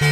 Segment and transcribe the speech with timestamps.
[0.00, 0.10] Mit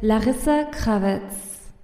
[0.00, 1.22] Larissa Krawitz.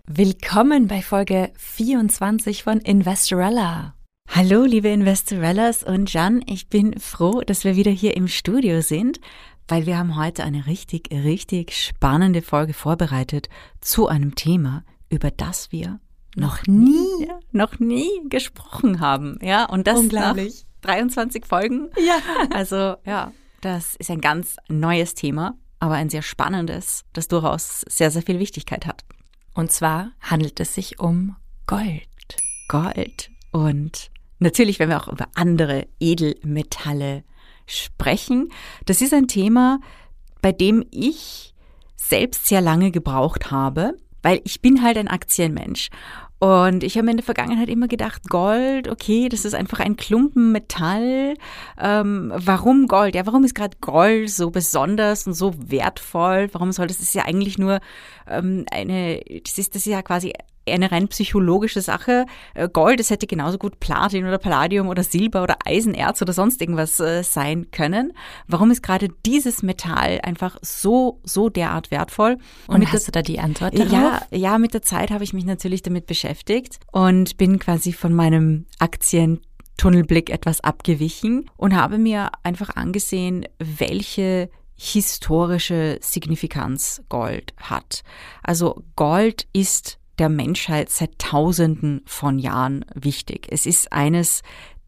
[0.07, 3.95] Willkommen bei Folge 24 von Investorella.
[4.29, 9.21] Hallo, liebe Investorellas und Jan, ich bin froh, dass wir wieder hier im Studio sind,
[9.69, 13.49] weil wir haben heute eine richtig, richtig spannende Folge vorbereitet
[13.81, 16.01] zu einem Thema, über das wir
[16.37, 19.39] noch nie, ja, noch nie gesprochen haben.
[19.43, 20.65] Ja, und das Unglaublich.
[20.83, 21.89] nach 23 Folgen.
[21.99, 22.19] Ja.
[22.53, 28.11] Also, ja, das ist ein ganz neues Thema, aber ein sehr spannendes, das durchaus sehr,
[28.11, 29.05] sehr viel Wichtigkeit hat.
[29.55, 32.07] Und zwar handelt es sich um Gold.
[32.69, 33.31] Gold.
[33.51, 37.25] Und natürlich werden wir auch über andere Edelmetalle
[37.69, 38.51] sprechen.
[38.87, 39.81] Das ist ein Thema,
[40.43, 41.55] bei dem ich
[41.97, 45.91] selbst sehr lange gebraucht habe, weil ich bin halt ein Aktienmensch.
[46.41, 49.97] Und ich habe mir in der Vergangenheit immer gedacht, Gold, okay, das ist einfach ein
[49.97, 51.35] Klumpen Metall.
[51.81, 53.17] Ähm, warum Gold?
[53.17, 56.49] Ja, warum ist gerade Gold so besonders und so wertvoll?
[56.53, 56.99] Warum soll das?
[56.99, 57.81] Das ist ja eigentlich nur
[58.29, 60.33] ähm, eine, das ist, das ist ja quasi
[60.73, 62.27] eine rein psychologische Sache.
[62.55, 66.61] Äh, Gold, es hätte genauso gut Platin oder Palladium oder Silber oder Eisenerz oder sonst
[66.61, 68.13] irgendwas äh, sein können.
[68.47, 72.39] Warum ist gerade dieses Metall einfach so, so derart wertvoll?
[72.67, 73.93] Und, und hast du da die Antwort darauf?
[73.93, 78.13] Ja, ja, mit der Zeit habe ich mich natürlich damit beschäftigt und bin quasi von
[78.13, 79.41] meinem Aktien
[79.79, 88.03] Tunnelblick etwas abgewichen und habe mir einfach angesehen, welche historische Signifikanz Gold hat.
[88.43, 93.47] Also Gold ist der Menschheit seit Tausenden von Jahren wichtig.
[93.51, 94.43] Es ist eines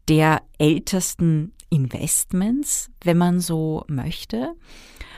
[0.07, 4.53] der ältesten Investments, wenn man so möchte.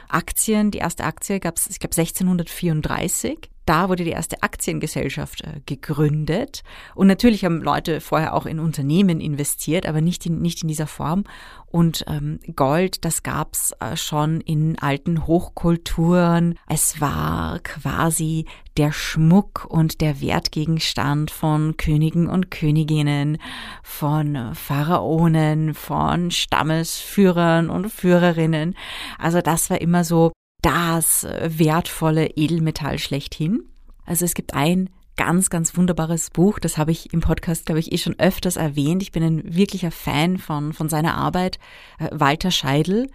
[0.08, 5.62] Aktien, die erste Aktie gab es, ich glaube, 1634 da wurde die erste Aktiengesellschaft äh,
[5.66, 6.64] gegründet.
[6.96, 10.88] Und natürlich haben Leute vorher auch in Unternehmen investiert, aber nicht in, nicht in dieser
[10.88, 11.24] Form.
[11.68, 16.60] Und ähm, Gold, das gab's äh, schon in alten Hochkulturen.
[16.68, 18.46] Es war quasi
[18.78, 23.38] der Schmuck und der Wertgegenstand von Königen und Königinnen,
[23.82, 28.76] von Pharaonen, von Stammesführern und Führerinnen.
[29.18, 30.32] Also das war immer so
[30.64, 33.64] das wertvolle Edelmetall schlechthin.
[34.06, 37.92] Also es gibt ein ganz, ganz wunderbares Buch, das habe ich im Podcast, glaube ich,
[37.92, 39.04] eh schon öfters erwähnt.
[39.04, 41.60] Ich bin ein wirklicher Fan von, von seiner Arbeit.
[42.00, 43.10] Äh, Walter Scheidel,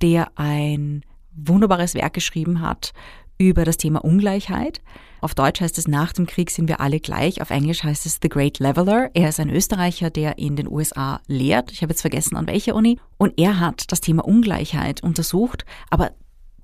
[0.00, 1.02] der ein
[1.34, 2.92] wunderbares Werk geschrieben hat
[3.36, 4.80] über das Thema Ungleichheit.
[5.20, 7.42] Auf Deutsch heißt es Nach dem Krieg sind wir alle gleich.
[7.42, 9.10] Auf Englisch heißt es The Great Leveler.
[9.14, 11.72] Er ist ein Österreicher, der in den USA lehrt.
[11.72, 12.98] Ich habe jetzt vergessen, an welcher Uni.
[13.18, 16.12] Und er hat das Thema Ungleichheit untersucht, aber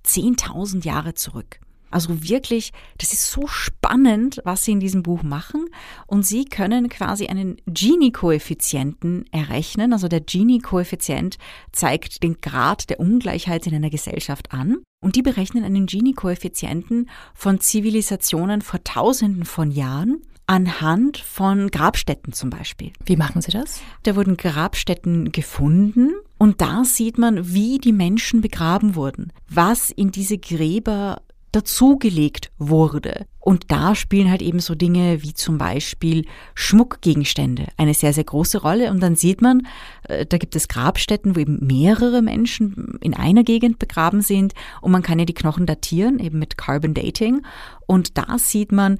[0.04, 1.60] 10.000 Jahre zurück.
[1.90, 5.66] Also wirklich, das ist so spannend, was sie in diesem Buch machen.
[6.06, 9.92] Und sie können quasi einen Gini-Koeffizienten errechnen.
[9.92, 11.38] Also der Gini-Koeffizient
[11.72, 14.78] zeigt den Grad der Ungleichheit in einer Gesellschaft an.
[15.00, 22.50] Und die berechnen einen Gini-Koeffizienten von Zivilisationen vor Tausenden von Jahren anhand von Grabstätten zum
[22.50, 22.92] Beispiel.
[23.04, 23.80] Wie machen Sie das?
[24.02, 30.12] Da wurden Grabstätten gefunden und da sieht man, wie die Menschen begraben wurden, was in
[30.12, 31.22] diese Gräber
[31.52, 33.26] dazugelegt wurde.
[33.40, 38.58] Und da spielen halt eben so Dinge wie zum Beispiel Schmuckgegenstände eine sehr, sehr große
[38.58, 38.90] Rolle.
[38.90, 39.66] Und dann sieht man,
[40.08, 44.52] äh, da gibt es Grabstätten, wo eben mehrere Menschen in einer Gegend begraben sind.
[44.82, 47.42] Und man kann ja die Knochen datieren, eben mit Carbon Dating.
[47.86, 48.98] Und da sieht man,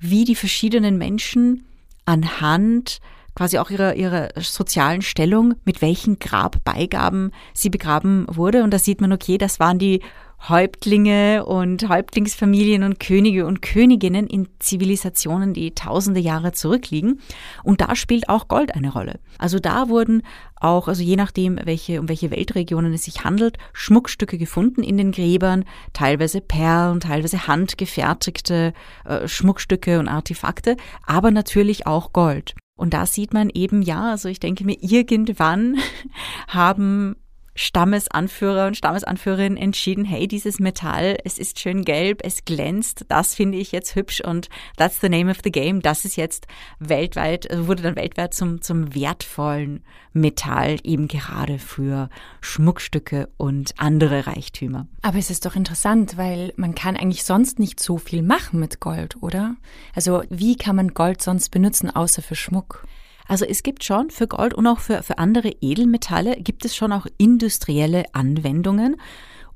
[0.00, 1.64] wie die verschiedenen Menschen
[2.04, 3.00] anhand
[3.34, 8.62] quasi auch ihrer, ihrer sozialen Stellung, mit welchen Grabbeigaben sie begraben wurde.
[8.62, 10.00] Und da sieht man, okay, das waren die
[10.48, 17.20] Häuptlinge und Häuptlingsfamilien und Könige und Königinnen in Zivilisationen, die tausende Jahre zurückliegen.
[17.62, 19.20] Und da spielt auch Gold eine Rolle.
[19.38, 20.22] Also da wurden
[20.56, 25.12] auch, also je nachdem, welche, um welche Weltregionen es sich handelt, Schmuckstücke gefunden in den
[25.12, 25.64] Gräbern,
[25.94, 28.74] teilweise Perlen, teilweise handgefertigte
[29.06, 30.76] äh, Schmuckstücke und Artefakte,
[31.06, 32.54] aber natürlich auch Gold.
[32.76, 35.78] Und da sieht man eben, ja, also ich denke mir, irgendwann
[36.48, 37.16] haben
[37.54, 43.58] Stammesanführer und Stammesanführerinnen entschieden, hey, dieses Metall, es ist schön gelb, es glänzt, das finde
[43.58, 45.80] ich jetzt hübsch und that's the name of the game.
[45.80, 46.46] Das ist jetzt
[46.78, 52.08] weltweit, also wurde dann weltweit zum, zum wertvollen Metall, eben gerade für
[52.40, 54.86] Schmuckstücke und andere Reichtümer.
[55.02, 58.80] Aber es ist doch interessant, weil man kann eigentlich sonst nicht so viel machen mit
[58.80, 59.56] Gold, oder?
[59.94, 62.86] Also wie kann man Gold sonst benutzen, außer für Schmuck?
[63.26, 66.92] Also es gibt schon für Gold und auch für, für andere Edelmetalle gibt es schon
[66.92, 68.96] auch industrielle Anwendungen.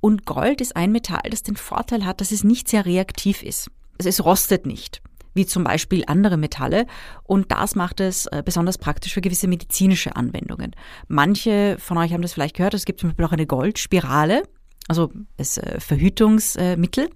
[0.00, 3.70] Und Gold ist ein Metall, das den Vorteil hat, dass es nicht sehr reaktiv ist.
[3.98, 5.02] Also es rostet nicht
[5.34, 6.86] wie zum Beispiel andere Metalle.
[7.22, 10.72] Und das macht es äh, besonders praktisch für gewisse medizinische Anwendungen.
[11.06, 14.42] Manche von euch haben das vielleicht gehört, es gibt zum Beispiel auch eine Goldspirale
[14.88, 17.10] also das äh, Verhütungsmittel.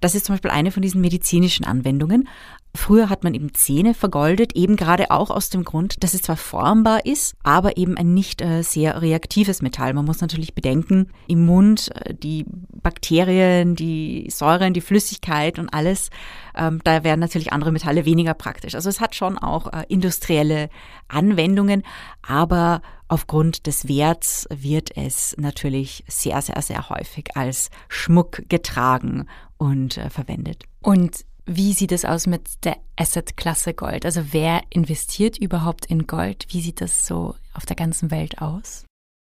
[0.00, 2.28] Das ist zum Beispiel eine von diesen medizinischen Anwendungen.
[2.74, 6.38] Früher hat man eben Zähne vergoldet, eben gerade auch aus dem Grund, dass es zwar
[6.38, 9.92] formbar ist, aber eben ein nicht äh, sehr reaktives Metall.
[9.92, 12.46] Man muss natürlich bedenken, im Mund äh, die
[12.82, 16.08] Bakterien, die Säuren, die Flüssigkeit und alles,
[16.56, 18.74] ähm, da werden natürlich andere Metalle weniger praktisch.
[18.74, 20.70] Also es hat schon auch äh, industrielle
[21.08, 21.82] Anwendungen,
[22.22, 29.26] aber aufgrund des Werts wird es natürlich sehr, sehr, sehr häufig als Schmuck getragen
[29.58, 30.64] und äh, verwendet.
[30.80, 34.04] Und wie sieht es aus mit der Asset-Klasse Gold?
[34.04, 36.46] Also wer investiert überhaupt in Gold?
[36.48, 38.84] Wie sieht das so auf der ganzen Welt aus?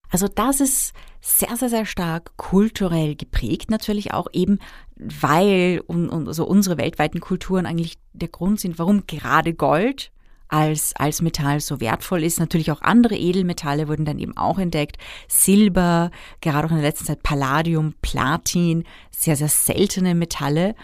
[0.09, 4.59] Also das ist sehr, sehr, sehr stark kulturell geprägt natürlich auch eben,
[4.95, 10.11] weil und, und also unsere weltweiten Kulturen eigentlich der Grund sind, warum gerade Gold
[10.49, 12.39] als, als Metall so wertvoll ist.
[12.39, 14.97] Natürlich auch andere Edelmetalle wurden dann eben auch entdeckt.
[15.27, 16.11] Silber,
[16.41, 20.75] gerade auch in der letzten Zeit Palladium, Platin, sehr, sehr seltene Metalle.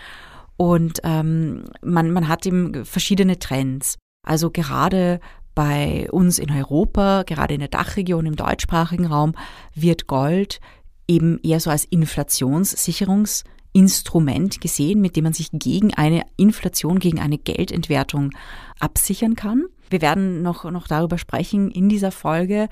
[0.60, 3.96] Und ähm, man, man hat eben verschiedene Trends.
[4.28, 5.22] Also gerade
[5.56, 9.36] bei uns in Europa, gerade in der Dachregion, im deutschsprachigen Raum,
[9.74, 10.60] wird Gold
[11.08, 17.38] eben eher so als Inflationssicherungsinstrument gesehen, mit dem man sich gegen eine Inflation, gegen eine
[17.38, 18.32] Geldentwertung
[18.82, 19.64] absichern kann.
[19.90, 22.68] Wir werden noch, noch darüber sprechen in dieser Folge,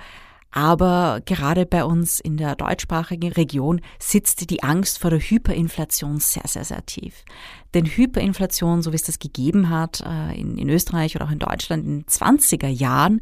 [0.51, 6.47] aber gerade bei uns in der deutschsprachigen Region sitzt die Angst vor der Hyperinflation sehr,
[6.47, 7.25] sehr, sehr tief.
[7.73, 11.39] Denn Hyperinflation, so wie es das gegeben hat äh, in, in Österreich oder auch in
[11.39, 13.21] Deutschland in den 20er Jahren,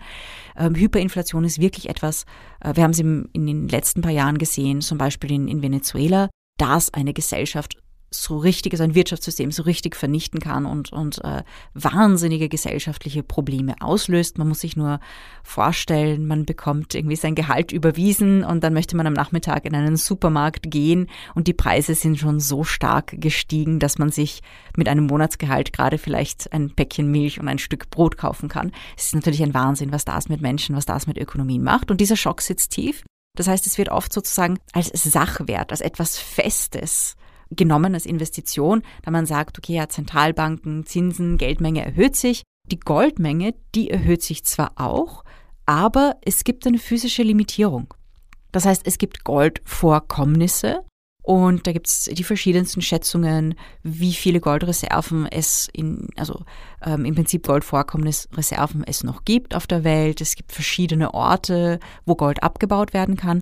[0.56, 2.26] ähm, Hyperinflation ist wirklich etwas,
[2.62, 6.30] äh, wir haben es in den letzten paar Jahren gesehen, zum Beispiel in, in Venezuela,
[6.58, 7.78] dass eine Gesellschaft
[8.24, 13.76] so richtig, also ein Wirtschaftssystem so richtig vernichten kann und, und äh, wahnsinnige gesellschaftliche Probleme
[13.80, 14.38] auslöst.
[14.38, 15.00] Man muss sich nur
[15.44, 19.98] vorstellen, man bekommt irgendwie sein Gehalt überwiesen und dann möchte man am Nachmittag in einen
[19.98, 24.42] Supermarkt gehen und die Preise sind schon so stark gestiegen, dass man sich
[24.78, 28.72] mit einem Monatsgehalt gerade vielleicht ein Päckchen Milch und ein Stück Brot kaufen kann.
[28.98, 32.02] Es ist natürlich ein Wahnsinn, was das mit Menschen, was das mit Ökonomien macht und
[32.02, 33.04] dieser Schock sitzt tief.
[33.36, 37.16] Das heißt, es wird oft sozusagen als Sachwert, als etwas Festes
[37.52, 42.44] genommen als Investition, da man sagt, okay, ja, Zentralbanken, Zinsen, Geldmenge erhöht sich.
[42.72, 45.24] Die Goldmenge, die erhöht sich zwar auch,
[45.66, 47.94] aber es gibt eine physische Limitierung.
[48.52, 50.84] Das heißt, es gibt Goldvorkommnisse
[51.26, 56.44] und da gibt es die verschiedensten Schätzungen, wie viele Goldreserven es in, also
[56.86, 60.22] ähm, im Prinzip Goldvorkommnisreserven es noch gibt auf der Welt.
[60.22, 63.42] Es gibt verschiedene Orte, wo Gold abgebaut werden kann.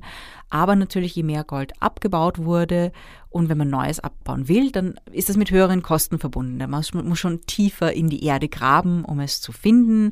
[0.50, 2.94] Aber natürlich, je mehr Gold abgebaut wurde
[3.34, 6.58] und wenn man Neues abbauen will, dann ist das mit höheren Kosten verbunden.
[6.70, 10.12] Man muss schon tiefer in die Erde graben, um es zu finden.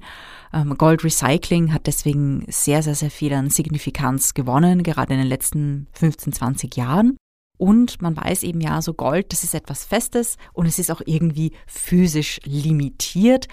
[0.52, 5.88] Ähm, Goldrecycling hat deswegen sehr, sehr, sehr viel an Signifikanz gewonnen, gerade in den letzten
[5.94, 7.16] 15, 20 Jahren.
[7.60, 11.02] Und man weiß eben ja, so Gold, das ist etwas Festes und es ist auch
[11.06, 13.48] irgendwie physisch limitiert,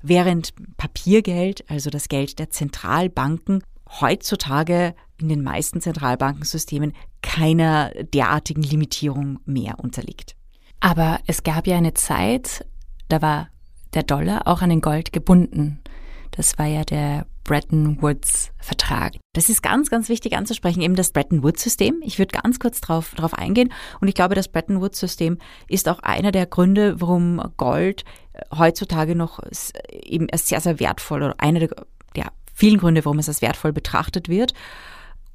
[0.00, 3.64] während Papiergeld, also das Geld der Zentralbanken,
[4.00, 6.92] heutzutage in den meisten Zentralbankensystemen
[7.22, 10.36] keiner derartigen Limitierung mehr unterliegt.
[10.80, 12.64] Aber es gab ja eine Zeit,
[13.08, 13.48] da war
[13.94, 15.80] der Dollar auch an den Gold gebunden.
[16.30, 19.14] Das war ja der Bretton Woods Vertrag.
[19.32, 22.00] Das ist ganz, ganz wichtig anzusprechen, eben das Bretton Woods System.
[22.02, 23.72] Ich würde ganz kurz drauf, drauf eingehen.
[24.00, 28.04] Und ich glaube, das Bretton Woods System ist auch einer der Gründe, warum Gold
[28.34, 29.40] äh, heutzutage noch
[29.90, 31.70] eben als sehr, sehr wertvoll oder einer der,
[32.14, 34.52] der vielen Gründe, warum es als wertvoll betrachtet wird.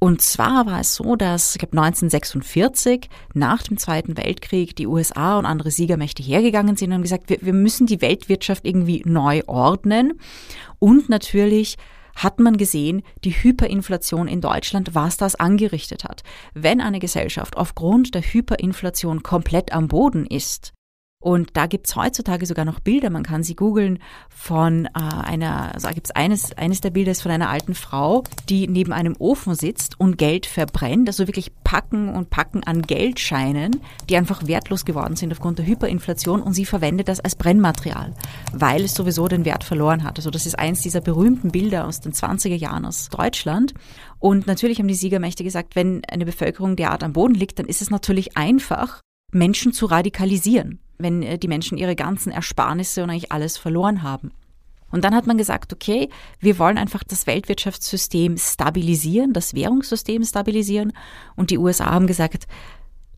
[0.04, 5.40] Und zwar war es so, dass ich glaube 1946 nach dem Zweiten Weltkrieg die USA
[5.40, 9.44] und andere Siegermächte hergegangen sind und haben gesagt, wir, wir müssen die Weltwirtschaft irgendwie neu
[9.48, 10.20] ordnen
[10.78, 11.78] und natürlich
[12.18, 16.24] hat man gesehen, die Hyperinflation in Deutschland, was das angerichtet hat.
[16.54, 20.73] Wenn eine Gesellschaft aufgrund der Hyperinflation komplett am Boden ist,
[21.24, 25.88] und da gibt's heutzutage sogar noch Bilder, man kann sie googeln, von äh, einer, also
[25.94, 29.98] gibt's eines, eines der Bilder ist von einer alten Frau, die neben einem Ofen sitzt
[29.98, 35.32] und Geld verbrennt, also wirklich Packen und Packen an Geldscheinen, die einfach wertlos geworden sind
[35.32, 38.14] aufgrund der Hyperinflation und sie verwendet das als Brennmaterial,
[38.52, 40.18] weil es sowieso den Wert verloren hat.
[40.18, 43.74] Also das ist eins dieser berühmten Bilder aus den 20er Jahren aus Deutschland.
[44.20, 47.82] Und natürlich haben die Siegermächte gesagt, wenn eine Bevölkerung derart am Boden liegt, dann ist
[47.82, 49.00] es natürlich einfach,
[49.32, 54.32] Menschen zu radikalisieren wenn äh, die Menschen ihre ganzen Ersparnisse und eigentlich alles verloren haben.
[54.90, 60.94] Und dann hat man gesagt, okay, wir wollen einfach das Weltwirtschaftssystem stabilisieren, das Währungssystem stabilisieren.
[61.36, 62.46] Und die USA haben gesagt,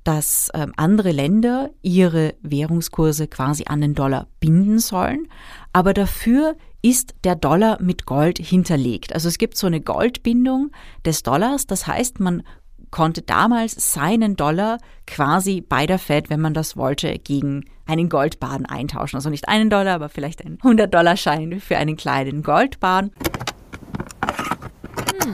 [0.06, 5.28] dass äh, andere Länder ihre Währungskurse quasi an den Dollar binden sollen,
[5.74, 9.14] aber dafür ist der Dollar mit Gold hinterlegt.
[9.14, 10.72] Also es gibt so eine Goldbindung
[11.04, 12.44] des Dollars, das heißt, man
[12.96, 18.66] konnte damals seinen Dollar quasi bei der Fed, wenn man das wollte, gegen einen Goldbahn
[18.66, 19.18] eintauschen.
[19.18, 23.12] Also nicht einen Dollar, aber vielleicht einen 100-Dollar-Schein für einen kleinen Goldbahn.
[25.22, 25.34] Hm.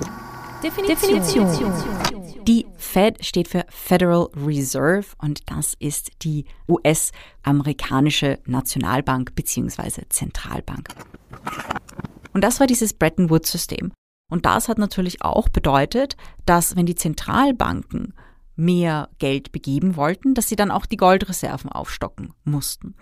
[0.64, 1.22] Definition.
[1.22, 2.46] Definition.
[2.48, 10.02] Die Fed steht für Federal Reserve und das ist die US-amerikanische Nationalbank bzw.
[10.10, 10.90] Zentralbank.
[12.34, 13.92] Und das war dieses Bretton Woods-System.
[14.32, 18.14] Und das hat natürlich auch bedeutet, dass wenn die Zentralbanken
[18.56, 22.96] mehr Geld begeben wollten, dass sie dann auch die Goldreserven aufstocken mussten.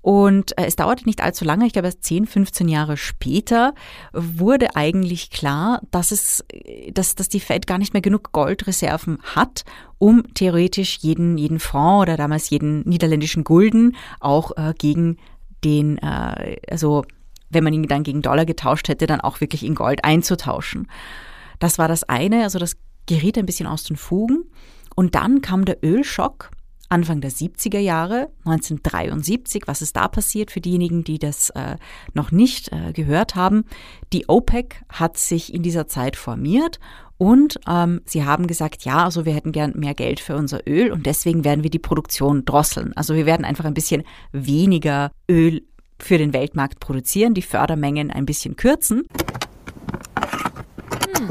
[0.00, 3.74] Und äh, es dauerte nicht allzu lange, ich glaube erst 10, 15 Jahre später
[4.12, 6.44] wurde eigentlich klar, dass es,
[6.92, 9.64] dass, dass die Fed gar nicht mehr genug Goldreserven hat,
[9.98, 15.18] um theoretisch jeden, jeden Fonds oder damals jeden niederländischen Gulden auch äh, gegen
[15.64, 17.04] den, äh, also
[17.50, 20.88] wenn man ihn dann gegen Dollar getauscht hätte, dann auch wirklich in Gold einzutauschen.
[21.58, 22.76] Das war das eine, also das
[23.06, 24.44] geriet ein bisschen aus den Fugen.
[24.94, 26.50] Und dann kam der Ölschock
[26.90, 31.76] Anfang der 70er Jahre, 1973, was ist da passiert für diejenigen, die das äh,
[32.14, 33.64] noch nicht äh, gehört haben.
[34.12, 36.80] Die OPEC hat sich in dieser Zeit formiert
[37.18, 40.90] und ähm, sie haben gesagt, ja, also wir hätten gern mehr Geld für unser Öl
[40.90, 42.96] und deswegen werden wir die Produktion drosseln.
[42.96, 45.62] Also wir werden einfach ein bisschen weniger Öl
[46.00, 49.04] für den Weltmarkt produzieren, die Fördermengen ein bisschen kürzen.
[51.16, 51.28] Hm.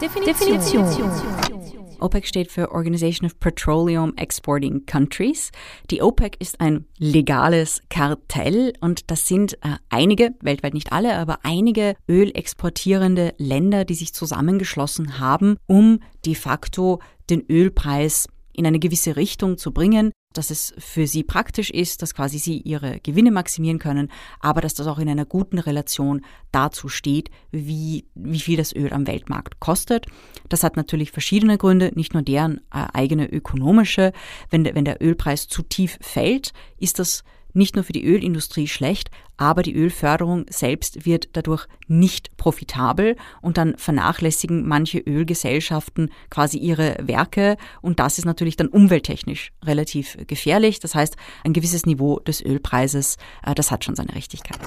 [0.00, 0.58] Definition.
[0.58, 1.58] Definition.
[2.00, 5.50] OPEC steht für Organization of Petroleum Exporting Countries.
[5.90, 11.40] Die OPEC ist ein legales Kartell und das sind äh, einige, weltweit nicht alle, aber
[11.42, 17.00] einige ölexportierende Länder, die sich zusammengeschlossen haben, um de facto
[17.30, 22.12] den Ölpreis in eine gewisse Richtung zu bringen, dass es für sie praktisch ist, dass
[22.12, 24.10] quasi sie ihre Gewinne maximieren können,
[24.40, 28.92] aber dass das auch in einer guten Relation dazu steht, wie, wie viel das Öl
[28.92, 30.06] am Weltmarkt kostet.
[30.48, 34.12] Das hat natürlich verschiedene Gründe, nicht nur deren äh, eigene ökonomische.
[34.50, 39.10] Wenn, wenn der Ölpreis zu tief fällt, ist das nicht nur für die Ölindustrie schlecht,
[39.36, 46.96] aber die Ölförderung selbst wird dadurch nicht profitabel und dann vernachlässigen manche Ölgesellschaften quasi ihre
[47.00, 50.80] Werke und das ist natürlich dann umwelttechnisch relativ gefährlich.
[50.80, 54.58] Das heißt, ein gewisses Niveau des Ölpreises, äh, das hat schon seine Richtigkeit.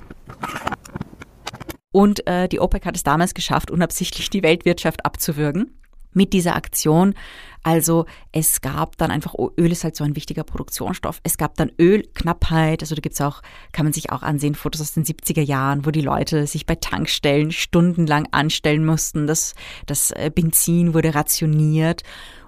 [1.92, 5.78] Und äh, die OPEC hat es damals geschafft, unabsichtlich die Weltwirtschaft abzuwürgen
[6.14, 7.14] mit dieser Aktion.
[7.64, 11.20] Also es gab dann einfach, Öl ist halt so ein wichtiger Produktionsstoff.
[11.24, 13.42] Es gab dann Ölknappheit, also da gibt's auch,
[13.72, 16.76] kann man sich auch ansehen, Fotos aus den 70er Jahren, wo die Leute sich bei
[16.76, 19.28] Tankstellen stundenlang anstellen mussten.
[19.28, 19.54] Das,
[19.86, 22.02] das äh, Benzin wurde rationiert.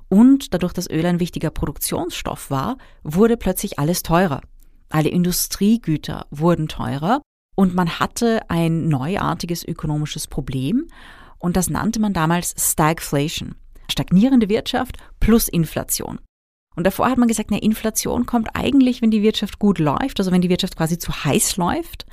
[0.09, 4.41] Und dadurch, dass Öl ein wichtiger Produktionsstoff war, wurde plötzlich alles teurer.
[4.89, 7.21] Alle Industriegüter wurden teurer
[7.55, 10.87] und man hatte ein neuartiges ökonomisches Problem.
[11.39, 13.55] Und das nannte man damals Stagflation.
[13.93, 16.19] Stagnierende Wirtschaft plus Inflation.
[16.75, 20.31] Und davor hat man gesagt, na, Inflation kommt eigentlich, wenn die Wirtschaft gut läuft, also
[20.31, 22.05] wenn die Wirtschaft quasi zu heiß läuft.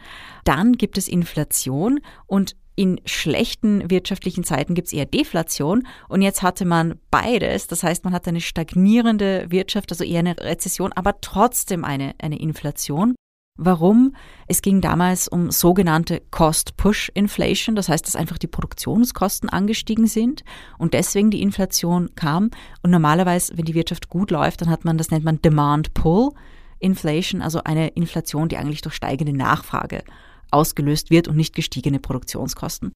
[0.44, 5.86] Dann gibt es Inflation und in schlechten wirtschaftlichen Zeiten gibt es eher Deflation.
[6.08, 7.66] Und jetzt hatte man beides.
[7.66, 12.38] Das heißt, man hat eine stagnierende Wirtschaft, also eher eine Rezession, aber trotzdem eine, eine
[12.38, 13.14] Inflation.
[13.56, 14.14] Warum?
[14.46, 20.44] Es ging damals um sogenannte Cost-Push-Inflation, das heißt, dass einfach die Produktionskosten angestiegen sind
[20.78, 22.50] und deswegen die Inflation kam.
[22.82, 27.62] Und normalerweise, wenn die Wirtschaft gut läuft, dann hat man, das nennt man Demand-Pull-Inflation, also
[27.62, 30.04] eine Inflation, die eigentlich durch steigende Nachfrage
[30.50, 32.92] ausgelöst wird und nicht gestiegene Produktionskosten.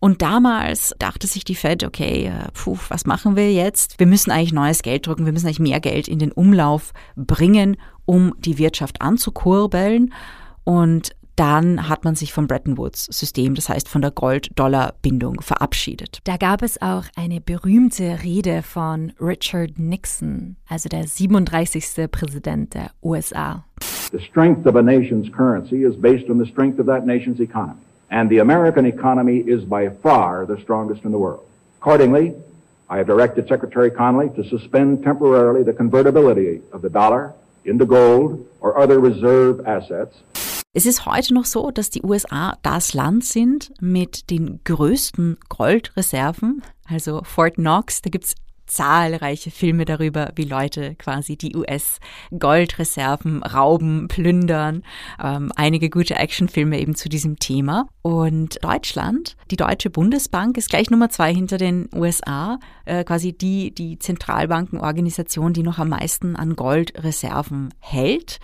[0.00, 4.00] Und damals dachte sich die Fed, okay, äh, puh, was machen wir jetzt?
[4.00, 7.76] Wir müssen eigentlich neues Geld drücken, wir müssen eigentlich mehr Geld in den Umlauf bringen,
[8.06, 10.14] um die Wirtschaft anzukurbeln.
[10.64, 16.18] Und dann hat man sich vom Bretton Woods-System, das heißt von der Gold-Dollar-Bindung, verabschiedet.
[16.24, 22.10] Da gab es auch eine berühmte Rede von Richard Nixon, also der 37.
[22.10, 23.64] Präsident der USA.
[24.12, 27.80] The strength of a nation's currency is based on the strength of that nation's economy.
[28.10, 31.46] And the American economy is by far the strongest in the world.
[31.80, 32.34] Accordingly,
[32.88, 38.44] I have directed Secretary Connolly to suspend temporarily the convertibility of the dollar into gold
[38.60, 40.16] or other reserve assets.
[40.72, 46.62] Es ist heute noch so, dass die USA das Land sind mit den größten Goldreserven.
[46.88, 48.34] Also Fort Knox, da gibt es
[48.70, 54.82] zahlreiche Filme darüber, wie Leute quasi die US-Goldreserven rauben, plündern.
[55.22, 57.88] Ähm, einige gute Actionfilme eben zu diesem Thema.
[58.02, 62.58] Und Deutschland, die Deutsche Bundesbank ist gleich Nummer zwei hinter den USA,
[62.90, 68.40] äh, quasi die, die Zentralbankenorganisation, die noch am meisten an Goldreserven hält.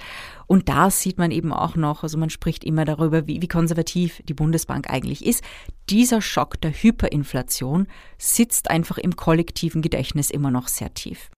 [0.47, 4.23] Und da sieht man eben auch noch, also man spricht immer darüber, wie, wie konservativ
[4.25, 5.43] die Bundesbank eigentlich ist.
[5.91, 7.89] Dieser Schock der Hyperinflation
[8.19, 11.29] sitzt einfach im kollektiven Gedächtnis immer noch sehr tief.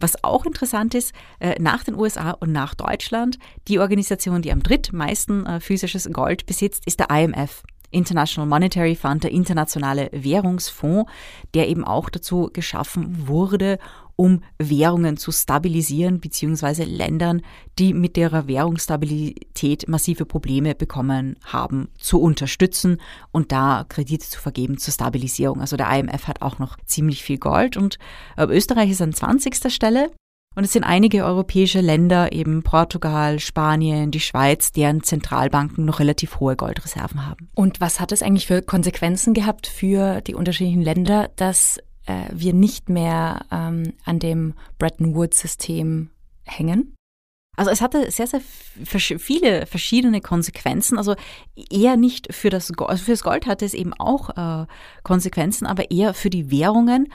[0.00, 4.62] Was auch interessant ist, äh, nach den USA und nach Deutschland, die Organisation, die am
[4.62, 7.62] drittmeisten äh, physisches Gold besitzt, ist der IMF.
[7.90, 11.10] International Monetary Fund, der internationale Währungsfonds,
[11.54, 13.78] der eben auch dazu geschaffen wurde,
[14.16, 17.42] um Währungen zu stabilisieren, beziehungsweise Ländern,
[17.78, 23.00] die mit ihrer Währungsstabilität massive Probleme bekommen haben, zu unterstützen
[23.30, 25.60] und da Kredite zu vergeben zur Stabilisierung.
[25.60, 27.98] Also der IMF hat auch noch ziemlich viel Gold und
[28.36, 29.72] äh, Österreich ist an 20.
[29.72, 30.10] Stelle.
[30.56, 36.40] Und es sind einige europäische Länder, eben Portugal, Spanien, die Schweiz, deren Zentralbanken noch relativ
[36.40, 37.50] hohe Goldreserven haben.
[37.54, 42.54] Und was hat es eigentlich für Konsequenzen gehabt für die unterschiedlichen Länder, dass äh, wir
[42.54, 46.08] nicht mehr ähm, an dem Bretton Woods-System
[46.44, 46.94] hängen?
[47.58, 48.40] Also es hatte sehr, sehr
[48.84, 50.96] viele verschiedene Konsequenzen.
[50.96, 51.16] Also
[51.70, 54.66] eher nicht für das Gold, also für das Gold hatte es eben auch äh,
[55.02, 57.08] Konsequenzen, aber eher für die Währungen.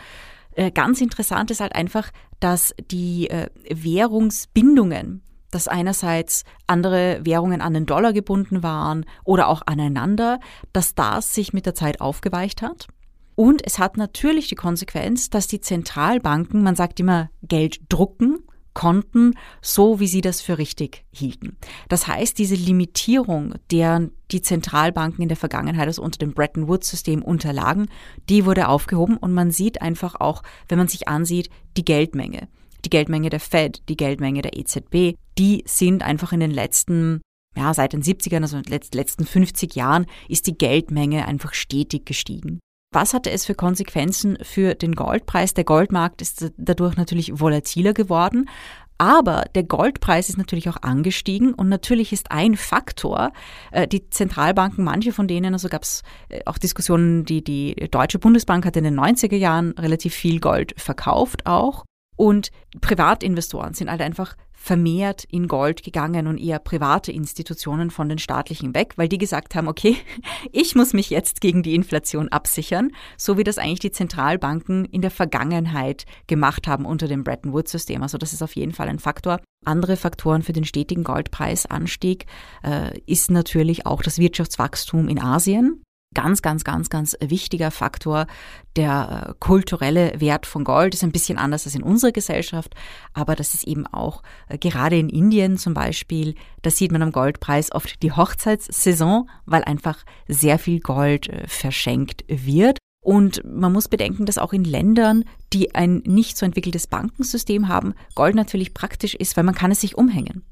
[0.56, 7.74] Äh, ganz interessant ist halt einfach, dass die äh, Währungsbindungen, dass einerseits andere Währungen an
[7.74, 10.40] den Dollar gebunden waren oder auch aneinander,
[10.74, 12.88] dass das sich mit der Zeit aufgeweicht hat.
[13.36, 18.44] Und es hat natürlich die Konsequenz, dass die Zentralbanken, man sagt immer, Geld drucken
[18.74, 21.58] konnten, so wie sie das für richtig hielten.
[21.90, 27.22] Das heißt, diese Limitierung, deren die Zentralbanken in der Vergangenheit also unter dem Bretton Woods-System
[27.22, 27.88] unterlagen,
[28.30, 32.48] die wurde aufgehoben und man sieht einfach auch, wenn man sich ansieht, die Geldmenge.
[32.86, 37.22] Die Geldmenge der Fed, die Geldmenge der EZB, die sind einfach in den letzten
[37.56, 42.06] ja, seit den 70ern, also in den letzten 50 Jahren, ist die Geldmenge einfach stetig
[42.06, 42.62] gestiegen.
[42.94, 45.54] Was hatte es für Konsequenzen für den Goldpreis?
[45.54, 48.50] Der Goldmarkt ist dadurch natürlich volatiler geworden.
[48.98, 53.32] Aber der Goldpreis ist natürlich auch angestiegen und natürlich ist ein Faktor,
[53.72, 58.20] äh, die Zentralbanken, manche von denen, also gab es äh, auch Diskussionen, die die Deutsche
[58.20, 61.86] Bundesbank hat in den 90er Jahren relativ viel Gold verkauft auch.
[62.16, 62.52] Und
[62.82, 68.76] Privatinvestoren sind halt einfach vermehrt in Gold gegangen und eher private Institutionen von den staatlichen
[68.76, 69.98] weg, weil die gesagt haben, okay,
[70.52, 75.02] ich muss mich jetzt gegen die Inflation absichern, so wie das eigentlich die Zentralbanken in
[75.02, 78.04] der Vergangenheit gemacht haben unter dem Bretton Woods-System.
[78.04, 79.40] Also das ist auf jeden Fall ein Faktor.
[79.66, 82.28] Andere Faktoren für den stetigen Goldpreisanstieg
[82.64, 85.82] äh, ist natürlich auch das Wirtschaftswachstum in Asien
[86.14, 88.28] ganz, ganz, ganz, ganz wichtiger Faktor.
[88.76, 92.74] Der äh, kulturelle Wert von Gold ist ein bisschen anders als in unserer Gesellschaft,
[93.14, 97.12] aber das ist eben auch äh, gerade in Indien zum Beispiel, da sieht man am
[97.12, 102.78] Goldpreis oft die Hochzeitssaison, weil einfach sehr viel Gold äh, verschenkt wird.
[103.04, 107.96] Und man muss bedenken, dass auch in Ländern, die ein nicht so entwickeltes Bankensystem haben,
[108.14, 110.44] Gold natürlich praktisch ist, weil man kann es sich umhängen.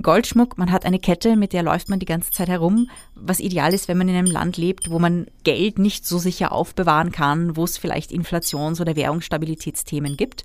[0.00, 3.74] Goldschmuck, man hat eine Kette, mit der läuft man die ganze Zeit herum, was ideal
[3.74, 7.56] ist, wenn man in einem Land lebt, wo man Geld nicht so sicher aufbewahren kann,
[7.56, 10.44] wo es vielleicht Inflations- oder Währungsstabilitätsthemen gibt.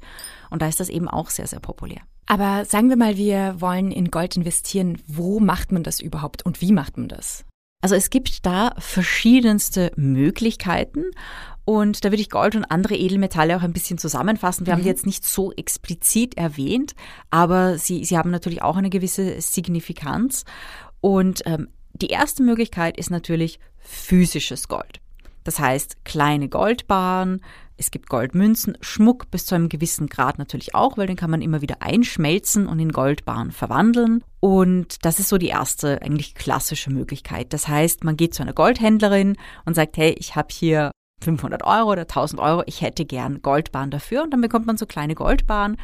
[0.49, 2.01] Und da ist das eben auch sehr, sehr populär.
[2.25, 5.01] Aber sagen wir mal, wir wollen in Gold investieren.
[5.07, 7.45] Wo macht man das überhaupt und wie macht man das?
[7.81, 11.05] Also es gibt da verschiedenste Möglichkeiten
[11.67, 14.65] und da würde ich Gold und andere Edelmetalle auch ein bisschen zusammenfassen.
[14.65, 14.77] Wir mhm.
[14.77, 16.95] haben die jetzt nicht so explizit erwähnt,
[17.29, 20.45] aber sie, sie haben natürlich auch eine gewisse Signifikanz.
[21.01, 25.01] Und ähm, die erste Möglichkeit ist natürlich physisches Gold.
[25.43, 27.41] Das heißt kleine Goldbarren,
[27.75, 31.41] es gibt Goldmünzen, Schmuck bis zu einem gewissen Grad natürlich auch, weil den kann man
[31.41, 34.23] immer wieder einschmelzen und in Goldbarren verwandeln.
[34.39, 37.51] Und das ist so die erste eigentlich klassische Möglichkeit.
[37.51, 41.91] Das heißt, man geht zu einer Goldhändlerin und sagt, hey, ich habe hier 500 Euro
[41.91, 44.23] oder 1000 Euro, ich hätte gern Goldbahn dafür.
[44.23, 45.77] Und dann bekommt man so kleine Goldbahnen.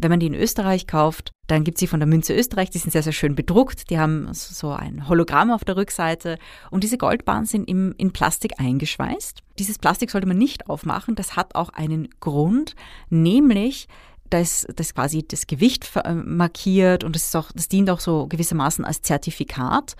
[0.00, 2.92] Wenn man die in Österreich kauft, dann gibt sie von der Münze Österreich, die sind
[2.92, 6.38] sehr, sehr schön bedruckt, die haben so ein Hologramm auf der Rückseite.
[6.70, 9.42] Und diese Goldbahnen sind im, in Plastik eingeschweißt.
[9.58, 12.76] Dieses Plastik sollte man nicht aufmachen, das hat auch einen Grund,
[13.10, 13.88] nämlich
[14.30, 17.02] das, das quasi das Gewicht äh, markiert.
[17.02, 19.96] Und das, auch, das dient auch so gewissermaßen als Zertifikat.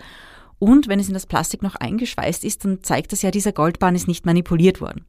[0.59, 3.95] Und wenn es in das Plastik noch eingeschweißt ist, dann zeigt das ja, dieser Goldbahn
[3.95, 5.05] ist nicht manipuliert worden.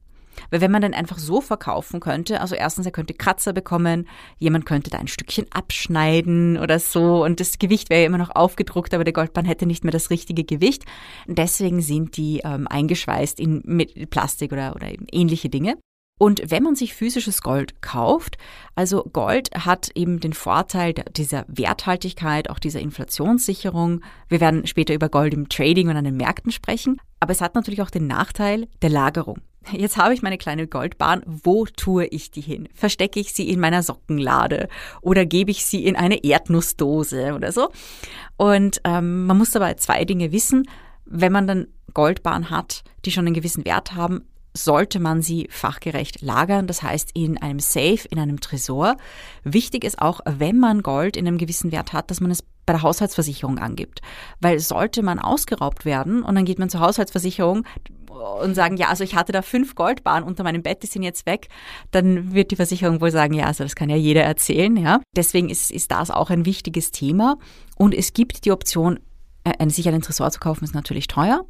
[0.49, 4.07] Weil wenn man den einfach so verkaufen könnte, also erstens, er könnte Kratzer bekommen,
[4.39, 8.35] jemand könnte da ein Stückchen abschneiden oder so und das Gewicht wäre ja immer noch
[8.35, 10.85] aufgedruckt, aber der Goldbahn hätte nicht mehr das richtige Gewicht.
[11.27, 13.61] deswegen sind die ähm, eingeschweißt in
[14.09, 15.77] Plastik oder, oder ähnliche Dinge.
[16.21, 18.37] Und wenn man sich physisches Gold kauft,
[18.75, 24.01] also Gold hat eben den Vorteil dieser Werthaltigkeit, auch dieser Inflationssicherung.
[24.29, 27.01] Wir werden später über Gold im Trading und an den Märkten sprechen.
[27.19, 29.39] Aber es hat natürlich auch den Nachteil der Lagerung.
[29.71, 31.23] Jetzt habe ich meine kleine Goldbahn.
[31.25, 32.69] Wo tue ich die hin?
[32.75, 34.67] Verstecke ich sie in meiner Sockenlade
[35.01, 37.71] oder gebe ich sie in eine Erdnussdose oder so?
[38.37, 40.69] Und ähm, man muss dabei zwei Dinge wissen.
[41.05, 46.21] Wenn man dann Goldbahn hat, die schon einen gewissen Wert haben, sollte man sie fachgerecht
[46.21, 48.97] lagern, das heißt in einem Safe, in einem Tresor.
[49.43, 52.73] Wichtig ist auch, wenn man Gold in einem gewissen Wert hat, dass man es bei
[52.73, 54.01] der Haushaltsversicherung angibt.
[54.39, 57.65] Weil sollte man ausgeraubt werden und dann geht man zur Haushaltsversicherung
[58.41, 61.25] und sagen, ja, also ich hatte da fünf Goldbahnen unter meinem Bett, die sind jetzt
[61.25, 61.47] weg,
[61.91, 65.01] dann wird die Versicherung wohl sagen, ja, also das kann ja jeder erzählen, ja.
[65.15, 67.37] Deswegen ist, ist das auch ein wichtiges Thema.
[67.77, 68.99] Und es gibt die Option,
[69.43, 71.45] äh, sich einen Tresor zu kaufen, ist natürlich teuer.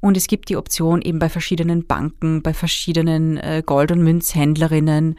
[0.00, 5.18] Und es gibt die Option eben bei verschiedenen Banken, bei verschiedenen äh, Gold- und Münzhändlerinnen,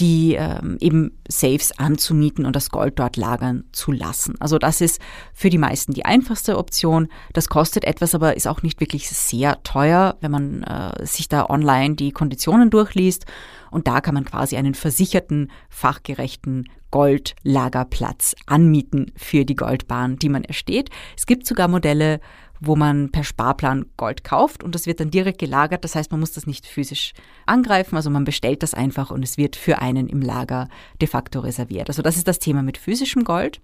[0.00, 4.34] die ähm, eben Safes anzumieten und das Gold dort lagern zu lassen.
[4.40, 5.00] Also das ist
[5.32, 7.08] für die meisten die einfachste Option.
[7.32, 11.48] Das kostet etwas, aber ist auch nicht wirklich sehr teuer, wenn man äh, sich da
[11.48, 13.26] online die Konditionen durchliest.
[13.70, 20.44] Und da kann man quasi einen versicherten, fachgerechten Goldlagerplatz anmieten für die Goldbahn, die man
[20.44, 20.90] ersteht.
[21.16, 22.20] Es gibt sogar Modelle,
[22.60, 25.84] wo man per Sparplan Gold kauft und das wird dann direkt gelagert.
[25.84, 27.12] Das heißt, man muss das nicht physisch
[27.46, 30.68] angreifen, also man bestellt das einfach und es wird für einen im Lager
[31.00, 31.88] de facto reserviert.
[31.88, 33.60] Also das ist das Thema mit physischem Gold.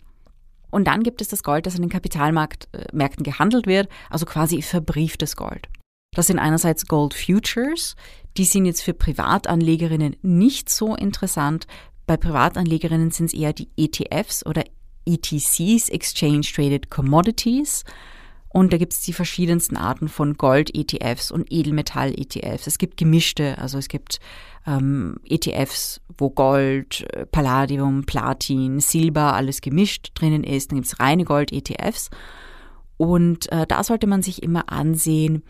[0.71, 5.37] Und dann gibt es das Gold, das an den Kapitalmärkten gehandelt wird, also quasi verbrieftes
[5.37, 5.69] Gold.
[6.15, 7.95] Das sind einerseits Gold Futures,
[8.37, 11.67] die sind jetzt für Privatanlegerinnen nicht so interessant.
[12.07, 14.65] Bei Privatanlegerinnen sind es eher die ETFs oder
[15.05, 17.85] ETCs, Exchange Traded Commodities.
[18.53, 22.67] Und da gibt es die verschiedensten Arten von Gold-ETFs und Edelmetall-ETFs.
[22.67, 24.21] Es gibt gemischte, also es gibt
[24.67, 30.71] ähm, ETFs, wo Gold, Palladium, Platin, Silber, alles gemischt drinnen ist.
[30.71, 32.11] Dann gibt es reine Gold-ETFs.
[32.99, 35.43] Und äh, da sollte man sich immer ansehen,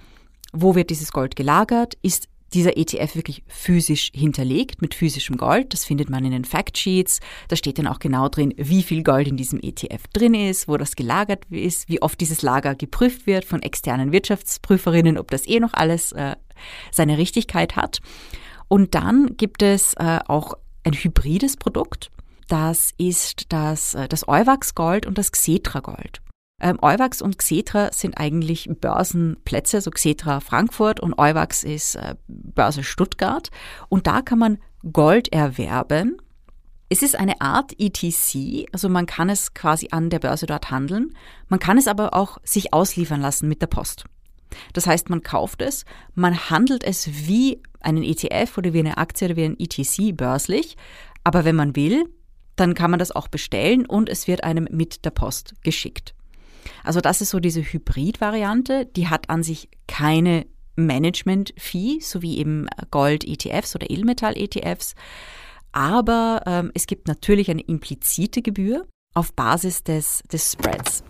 [0.53, 1.99] wo wird dieses Gold gelagert?
[2.03, 5.73] Ist dieser ETF wirklich physisch hinterlegt mit physischem Gold.
[5.73, 7.21] Das findet man in den Factsheets.
[7.49, 10.77] Da steht dann auch genau drin, wie viel Gold in diesem ETF drin ist, wo
[10.77, 15.61] das gelagert ist, wie oft dieses Lager geprüft wird von externen Wirtschaftsprüferinnen, ob das eh
[15.61, 16.37] noch alles äh,
[16.91, 18.01] seine Richtigkeit hat.
[18.69, 22.11] Und dann gibt es äh, auch ein hybrides Produkt.
[22.49, 26.23] Das ist das, äh, das Euwax Gold und das Xetra Gold.
[26.63, 32.85] Ähm, Euwax und Xetra sind eigentlich Börsenplätze, so Xetra Frankfurt und Euwax ist äh, Börse
[32.85, 33.51] Stuttgart.
[33.89, 34.59] Und da kann man
[34.93, 36.19] Gold erwerben.
[36.89, 41.17] Es ist eine Art ETC, also man kann es quasi an der Börse dort handeln.
[41.49, 44.05] Man kann es aber auch sich ausliefern lassen mit der Post.
[44.73, 49.27] Das heißt, man kauft es, man handelt es wie einen ETF oder wie eine Aktie
[49.27, 50.77] oder wie ein ETC börslich.
[51.25, 52.05] Aber wenn man will,
[52.55, 56.15] dann kann man das auch bestellen und es wird einem mit der Post geschickt.
[56.85, 60.47] Also das ist so diese Hybrid-Variante, die hat an sich keine
[60.77, 64.95] Management-Fee, so wie eben Gold-ETFs oder Edelmetall-ETFs.
[65.73, 71.03] Aber ähm, es gibt natürlich eine implizite Gebühr auf Basis des, des Spreads.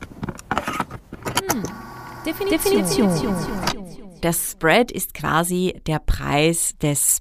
[1.50, 1.62] Hm.
[2.24, 3.08] Definition.
[3.08, 4.20] Definition.
[4.22, 7.20] Der Spread ist quasi der Preis des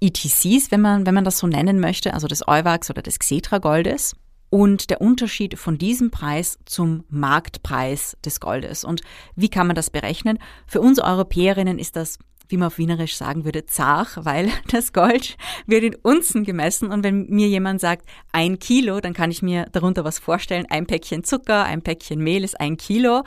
[0.00, 3.58] ETCs, wenn man, wenn man das so nennen möchte, also des Euwax oder des Xetra
[3.58, 4.14] Goldes
[4.50, 8.84] und der Unterschied von diesem Preis zum Marktpreis des Goldes.
[8.84, 9.00] Und
[9.36, 10.38] wie kann man das berechnen?
[10.66, 12.18] Für uns Europäerinnen ist das
[12.50, 15.36] wie man auf Wienerisch sagen würde, zach, weil das Gold
[15.66, 19.66] wird in Unzen gemessen und wenn mir jemand sagt, ein Kilo, dann kann ich mir
[19.72, 20.66] darunter was vorstellen.
[20.68, 23.22] Ein Päckchen Zucker, ein Päckchen Mehl ist ein Kilo.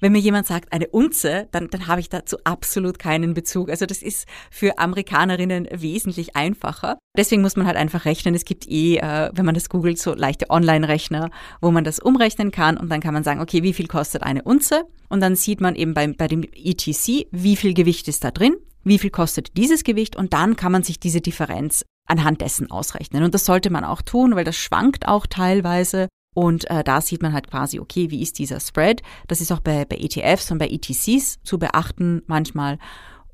[0.00, 3.70] Wenn mir jemand sagt, eine Unze, dann, dann habe ich dazu absolut keinen Bezug.
[3.70, 6.98] Also das ist für Amerikanerinnen wesentlich einfacher.
[7.16, 8.34] Deswegen muss man halt einfach rechnen.
[8.34, 12.52] Es gibt eh, äh, wenn man das googelt, so leichte Online-Rechner, wo man das umrechnen
[12.52, 14.84] kann und dann kann man sagen, okay, wie viel kostet eine Unze?
[15.08, 18.56] Und dann sieht man eben bei, bei dem ETC, wie viel Gewicht ist da drin
[18.88, 23.22] wie viel kostet dieses Gewicht und dann kann man sich diese Differenz anhand dessen ausrechnen.
[23.22, 26.08] Und das sollte man auch tun, weil das schwankt auch teilweise.
[26.34, 29.02] Und äh, da sieht man halt quasi, okay, wie ist dieser Spread?
[29.26, 32.78] Das ist auch bei, bei ETFs und bei ETCs zu beachten manchmal.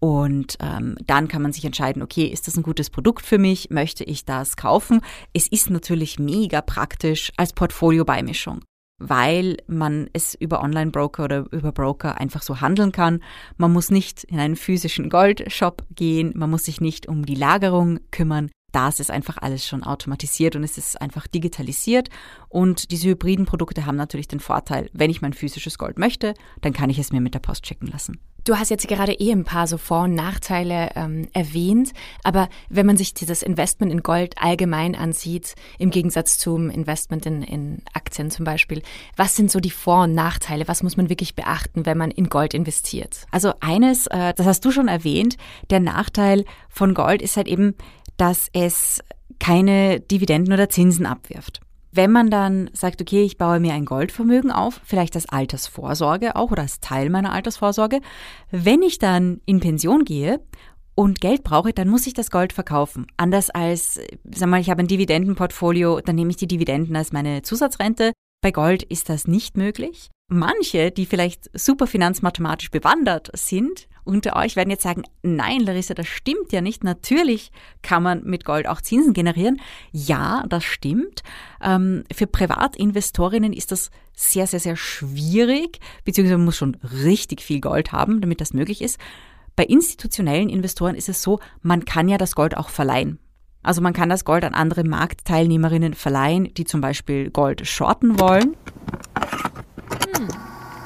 [0.01, 3.71] Und ähm, dann kann man sich entscheiden, okay, ist das ein gutes Produkt für mich?
[3.71, 5.01] Möchte ich das kaufen?
[5.33, 8.61] Es ist natürlich mega praktisch als Portfolio-Beimischung
[8.99, 13.23] weil man es über Online-Broker oder über Broker einfach so handeln kann.
[13.57, 18.01] Man muss nicht in einen physischen Goldshop gehen, man muss sich nicht um die Lagerung
[18.11, 18.51] kümmern.
[18.73, 22.09] Das ist einfach alles schon automatisiert und es ist einfach digitalisiert.
[22.49, 26.73] Und diese hybriden Produkte haben natürlich den Vorteil, wenn ich mein physisches Gold möchte, dann
[26.73, 28.19] kann ich es mir mit der Post schicken lassen.
[28.45, 31.93] Du hast jetzt gerade eh ein paar so Vor- und Nachteile ähm, erwähnt,
[32.25, 37.43] aber wenn man sich dieses Investment in Gold allgemein ansieht, im Gegensatz zum Investment in,
[37.43, 38.83] in Aktien zum Beispiel,
[39.17, 40.69] was sind so die Vor- und Nachteile?
[40.69, 43.25] Was muss man wirklich beachten, wenn man in Gold investiert?
[43.31, 45.39] Also eines, äh, das hast du schon erwähnt,
[45.71, 47.75] der Nachteil von Gold ist halt eben,
[48.19, 49.01] dass es
[49.39, 51.64] keine Dividenden oder Zinsen abwirft.
[51.97, 56.51] Wenn man dann sagt, okay, ich baue mir ein Goldvermögen auf, vielleicht als Altersvorsorge auch
[56.51, 58.01] oder als Teil meiner Altersvorsorge,
[58.51, 60.41] wenn ich dann in Pension gehe
[60.97, 63.07] und Geld brauche, dann muss ich das Gold verkaufen.
[63.17, 67.43] Anders als, sag mal, ich habe ein Dividendenportfolio, dann nehme ich die Dividenden als meine
[67.43, 68.11] Zusatzrente.
[68.43, 70.11] Bei Gold ist das nicht möglich.
[70.29, 76.07] Manche, die vielleicht super finanzmathematisch bewandert sind, unter euch werden jetzt sagen, nein, Larissa, das
[76.07, 76.85] stimmt ja nicht.
[76.85, 77.51] Natürlich
[77.83, 79.61] kann man mit Gold auch Zinsen generieren.
[79.93, 81.23] Ja, das stimmt.
[81.63, 87.61] Ähm, für Privatinvestorinnen ist das sehr, sehr, sehr schwierig, beziehungsweise man muss schon richtig viel
[87.61, 88.99] Gold haben, damit das möglich ist.
[89.57, 93.19] Bei institutionellen Investoren ist es so, man kann ja das Gold auch verleihen.
[93.63, 98.57] Also man kann das Gold an andere Marktteilnehmerinnen verleihen, die zum Beispiel Gold shorten wollen.
[100.17, 100.29] Hm.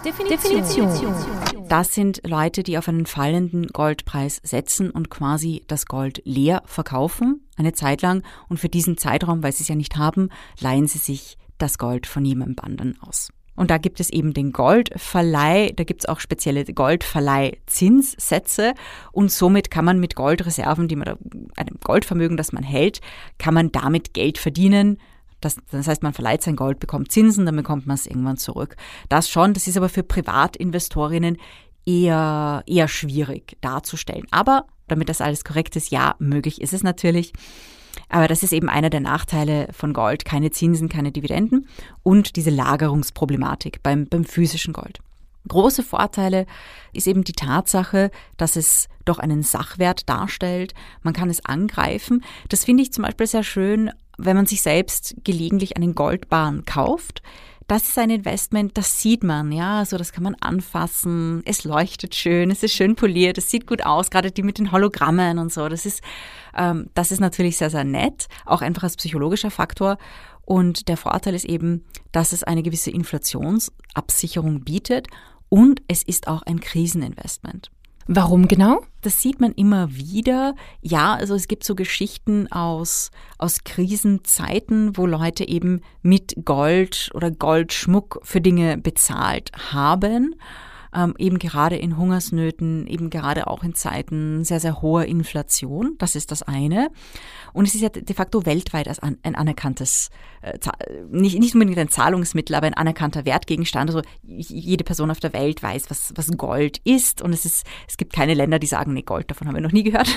[0.04, 0.62] Definition.
[0.62, 1.37] Definition.
[1.68, 7.46] Das sind Leute, die auf einen fallenden Goldpreis setzen und quasi das Gold leer verkaufen,
[7.56, 8.22] eine Zeit lang.
[8.48, 12.06] Und für diesen Zeitraum, weil sie es ja nicht haben, leihen sie sich das Gold
[12.06, 13.28] von jemandem anderen aus.
[13.54, 18.72] Und da gibt es eben den Goldverleih, da gibt es auch spezielle Goldverleihzinssätze
[19.12, 21.16] und somit kann man mit Goldreserven, die man,
[21.56, 23.00] einem Goldvermögen, das man hält,
[23.36, 24.98] kann man damit Geld verdienen,
[25.40, 28.76] das, das heißt, man verleiht sein Gold, bekommt Zinsen, dann bekommt man es irgendwann zurück.
[29.08, 31.38] Das schon, das ist aber für Privatinvestorinnen
[31.86, 34.26] eher, eher schwierig darzustellen.
[34.30, 37.32] Aber damit das alles korrekt ist, ja, möglich ist es natürlich.
[38.08, 40.24] Aber das ist eben einer der Nachteile von Gold.
[40.24, 41.68] Keine Zinsen, keine Dividenden
[42.02, 45.00] und diese Lagerungsproblematik beim, beim physischen Gold.
[45.46, 46.46] Große Vorteile
[46.92, 50.74] ist eben die Tatsache, dass es doch einen Sachwert darstellt.
[51.02, 52.22] Man kann es angreifen.
[52.48, 57.22] Das finde ich zum Beispiel sehr schön wenn man sich selbst gelegentlich einen Goldbarren kauft,
[57.68, 62.14] das ist ein Investment, das sieht man, ja, also das kann man anfassen, es leuchtet
[62.14, 65.52] schön, es ist schön poliert, es sieht gut aus, gerade die mit den Hologrammen und
[65.52, 66.02] so, das ist,
[66.56, 69.98] ähm, das ist natürlich sehr, sehr nett, auch einfach als psychologischer Faktor.
[70.46, 75.08] Und der Vorteil ist eben, dass es eine gewisse Inflationsabsicherung bietet
[75.50, 77.70] und es ist auch ein Kriseninvestment.
[78.10, 78.80] Warum genau?
[79.02, 80.54] Das sieht man immer wieder.
[80.80, 87.30] Ja, also es gibt so Geschichten aus, aus Krisenzeiten, wo Leute eben mit Gold oder
[87.30, 90.36] Goldschmuck für Dinge bezahlt haben
[90.94, 95.94] ähm, eben gerade in Hungersnöten, eben gerade auch in Zeiten sehr, sehr hoher Inflation.
[95.98, 96.90] Das ist das eine.
[97.52, 100.10] Und es ist ja de facto weltweit als ein anerkanntes,
[100.42, 100.58] äh,
[101.10, 103.90] nicht, nicht unbedingt ein Zahlungsmittel, aber ein anerkannter Wertgegenstand.
[103.90, 107.22] Also jede Person auf der Welt weiß, was, was Gold ist.
[107.22, 109.72] Und es ist, es gibt keine Länder, die sagen, nee, Gold, davon haben wir noch
[109.72, 110.08] nie gehört.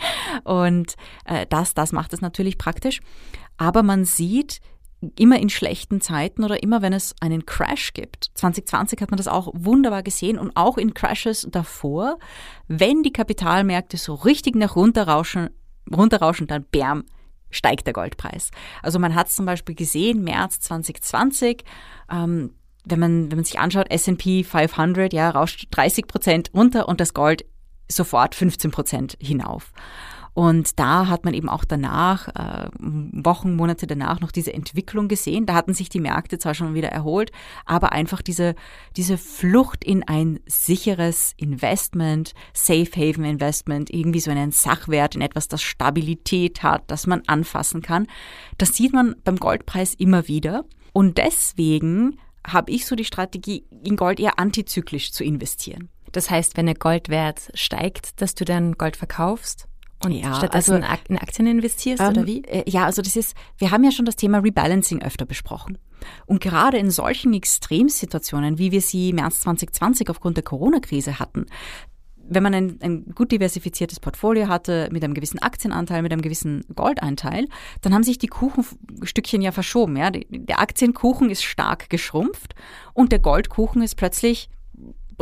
[0.44, 3.00] Und äh, das, das macht es natürlich praktisch.
[3.56, 4.60] Aber man sieht,
[5.16, 8.30] immer in schlechten Zeiten oder immer wenn es einen Crash gibt.
[8.34, 12.18] 2020 hat man das auch wunderbar gesehen und auch in Crashes davor,
[12.68, 15.50] wenn die Kapitalmärkte so richtig nach runterrauschen,
[15.90, 17.04] runterrauschen, dann bam,
[17.50, 18.50] steigt der Goldpreis.
[18.82, 21.64] Also man hat es zum Beispiel gesehen, März 2020,
[22.10, 27.00] ähm, wenn man, wenn man sich anschaut, S&P 500, ja, rauscht 30 Prozent runter und
[27.00, 27.44] das Gold
[27.88, 29.72] sofort 15 Prozent hinauf.
[30.34, 35.46] Und da hat man eben auch danach, äh, Wochen, Monate danach noch diese Entwicklung gesehen.
[35.46, 37.32] Da hatten sich die Märkte zwar schon wieder erholt,
[37.66, 38.54] aber einfach diese,
[38.96, 45.48] diese Flucht in ein sicheres Investment, Safe Haven Investment, irgendwie so einen Sachwert in etwas,
[45.48, 48.06] das Stabilität hat, das man anfassen kann.
[48.58, 50.64] Das sieht man beim Goldpreis immer wieder.
[50.92, 55.88] Und deswegen habe ich so die Strategie, in Gold eher antizyklisch zu investieren.
[56.12, 59.68] Das heißt, wenn der Goldwert steigt, dass du dann Gold verkaufst?
[60.02, 62.42] Und ja, stattdessen also, in Aktien investierst ähm, oder wie?
[62.44, 65.78] Äh, ja, also das ist, wir haben ja schon das Thema Rebalancing öfter besprochen.
[66.24, 71.46] Und gerade in solchen Extremsituationen, wie wir sie März 2020 aufgrund der Corona-Krise hatten,
[72.30, 76.64] wenn man ein, ein, gut diversifiziertes Portfolio hatte mit einem gewissen Aktienanteil, mit einem gewissen
[76.74, 77.46] Goldeinteil,
[77.82, 79.96] dann haben sich die Kuchenstückchen ja verschoben.
[79.96, 80.10] Ja?
[80.10, 82.54] Der Aktienkuchen ist stark geschrumpft
[82.94, 84.48] und der Goldkuchen ist plötzlich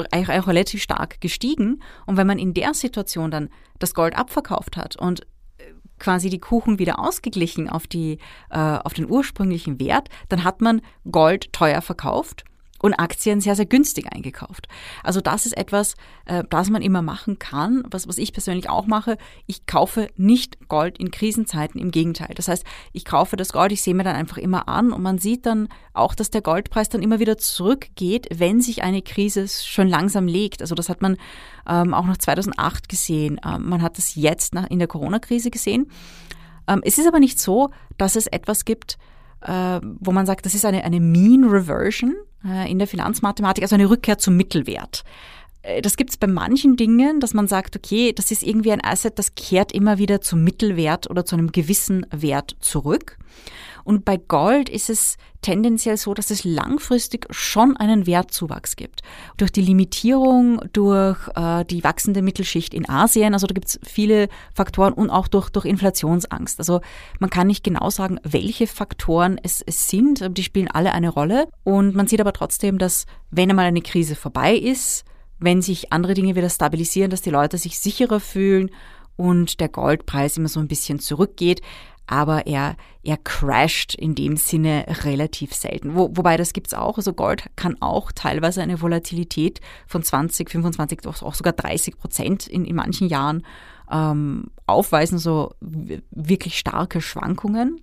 [0.07, 1.83] auch relativ stark gestiegen.
[2.07, 5.23] Und wenn man in der Situation dann das Gold abverkauft hat und
[5.59, 8.19] äh, quasi die Kuchen wieder ausgeglichen auf, die,
[8.51, 10.81] äh, auf den ursprünglichen Wert, dann hat man
[11.11, 12.45] Gold teuer verkauft
[12.79, 14.69] und Aktien sehr, sehr günstig eingekauft.
[15.03, 15.95] Also das ist etwas,
[16.27, 19.19] äh, das man immer machen kann, was, was ich persönlich auch mache.
[19.47, 22.33] Ich kaufe nicht Gold in Krisenzeiten, im Gegenteil.
[22.35, 25.19] Das heißt, ich kaufe das Gold, ich sehe mir dann einfach immer an und man
[25.19, 29.89] sieht dann auch, dass der Goldpreis dann immer wieder zurückgeht, wenn sich eine Krise schon
[29.89, 30.63] langsam legt.
[30.63, 31.17] Also das hat man
[31.69, 33.41] ähm, auch noch 2008 gesehen.
[33.45, 35.91] Ähm, man hat das jetzt nach, in der Corona-Krise gesehen.
[36.69, 38.99] Ähm, es ist aber nicht so, dass es etwas gibt,
[39.43, 43.75] äh, wo man sagt, das ist eine, eine Mean Reversion äh, in der Finanzmathematik, also
[43.75, 45.05] eine Rückkehr zum Mittelwert.
[45.69, 48.85] Äh, das gibt es bei manchen Dingen, dass man sagt, okay, das ist irgendwie ein
[48.85, 53.19] Asset, das kehrt immer wieder zum Mittelwert oder zu einem gewissen Wert zurück.
[53.85, 59.01] Und bei Gold ist es tendenziell so, dass es langfristig schon einen Wertzuwachs gibt.
[59.39, 64.29] Durch die Limitierung, durch äh, die wachsende Mittelschicht in Asien, also da gibt es viele
[64.53, 66.59] Faktoren und auch durch, durch Inflationsangst.
[66.59, 66.83] Also
[67.19, 71.49] man kann nicht genau sagen, welche Faktoren es, es sind, die spielen alle eine Rolle.
[71.65, 75.07] Und man sieht aber trotzdem, dass wenn einmal eine Krise vorbei ist,
[75.39, 78.71] wenn sich andere Dinge wieder stabilisieren, dass die Leute sich sicherer fühlen
[79.17, 81.63] und der Goldpreis immer so ein bisschen zurückgeht
[82.09, 85.95] aber er, er crasht in dem Sinne relativ selten.
[85.95, 86.97] Wo, wobei das gibt's auch.
[86.97, 92.65] Also Gold kann auch teilweise eine Volatilität von 20, 25, auch sogar 30 Prozent in,
[92.65, 93.45] in manchen Jahren
[93.91, 97.79] ähm, aufweisen, so wirklich starke Schwankungen.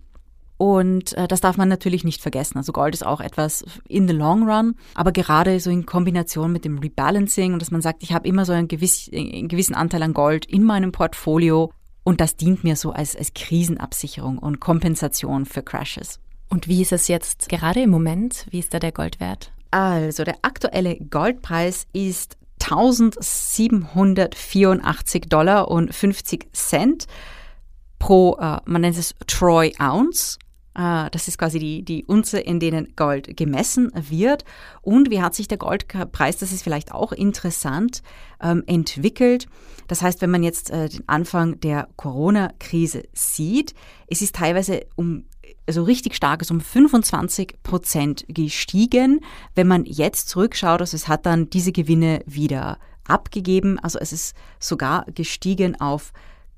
[0.58, 2.58] Und äh, das darf man natürlich nicht vergessen.
[2.58, 6.64] Also Gold ist auch etwas in the long run, aber gerade so in Kombination mit
[6.64, 10.04] dem Rebalancing und dass man sagt, ich habe immer so einen, gewiss, einen gewissen Anteil
[10.04, 11.72] an Gold in meinem Portfolio,
[12.06, 16.20] und das dient mir so als, als Krisenabsicherung und Kompensation für Crashes.
[16.50, 18.46] Und wie ist es jetzt gerade im Moment?
[18.52, 19.52] Wie ist da der Goldwert?
[19.72, 27.08] Also der aktuelle Goldpreis ist 1784 Dollar und 50 Cent
[27.98, 30.38] pro, äh, man nennt es Troy Ounce.
[30.76, 34.46] Äh, das ist quasi die, die Unze, in denen Gold gemessen wird.
[34.82, 38.02] Und wie hat sich der Goldpreis, das ist vielleicht auch interessant,
[38.42, 39.48] ähm, entwickelt.
[39.88, 43.74] Das heißt, wenn man jetzt äh, den Anfang der Corona-Krise sieht,
[44.08, 45.26] es ist teilweise um
[45.68, 49.22] also richtig stark ist um 25 Prozent gestiegen.
[49.56, 53.80] Wenn man jetzt zurückschaut, also es hat dann diese Gewinne wieder abgegeben.
[53.80, 56.14] Also es ist sogar gestiegen auf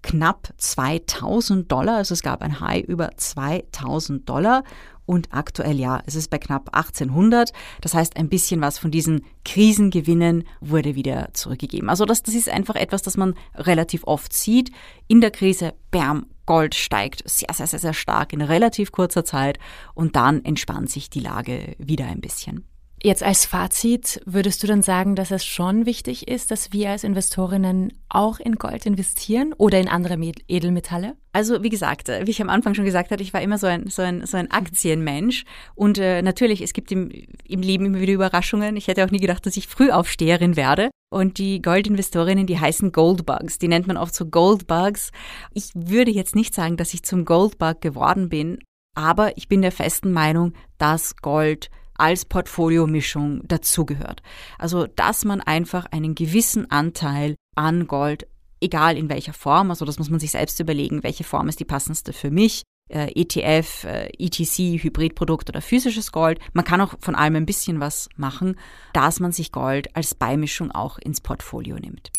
[0.08, 1.98] knapp 2000 Dollar.
[1.98, 4.64] Also es gab ein High über 2000 Dollar
[5.06, 7.52] und aktuell ja, es ist bei knapp 1800.
[7.82, 11.90] Das heißt, ein bisschen was von diesen Krisengewinnen wurde wieder zurückgegeben.
[11.90, 14.72] Also das, das ist einfach etwas, das man relativ oft sieht.
[15.08, 19.60] In der Krise, bam, Gold steigt sehr, sehr, sehr, sehr stark in relativ kurzer Zeit
[19.94, 22.64] und dann entspannt sich die Lage wieder ein bisschen.
[23.04, 27.04] Jetzt als Fazit würdest du dann sagen, dass es schon wichtig ist, dass wir als
[27.04, 31.16] Investorinnen auch in Gold investieren oder in andere Edelmetalle?
[31.32, 33.88] Also wie gesagt, wie ich am Anfang schon gesagt hatte, ich war immer so ein,
[33.88, 37.12] so ein, so ein Aktienmensch und äh, natürlich, es gibt im,
[37.48, 38.76] im Leben immer wieder Überraschungen.
[38.76, 40.90] Ich hätte auch nie gedacht, dass ich Frühaufsteherin werde.
[41.10, 43.60] Und die Goldinvestorinnen, die heißen Goldbugs.
[43.60, 45.12] Die nennt man oft so Goldbugs.
[45.54, 48.60] Ich würde jetzt nicht sagen, dass ich zum Goldbug geworden bin,
[48.94, 54.22] aber ich bin der festen Meinung, dass Gold als Portfoliomischung dazugehört.
[54.58, 58.28] Also, dass man einfach einen gewissen Anteil an Gold,
[58.62, 61.66] egal in welcher Form, also das muss man sich selbst überlegen, welche Form ist die
[61.66, 66.40] passendste für mich, äh, ETF, äh, ETC, Hybridprodukt oder physisches Gold.
[66.54, 68.58] Man kann auch von allem ein bisschen was machen,
[68.94, 72.12] dass man sich Gold als Beimischung auch ins Portfolio nimmt.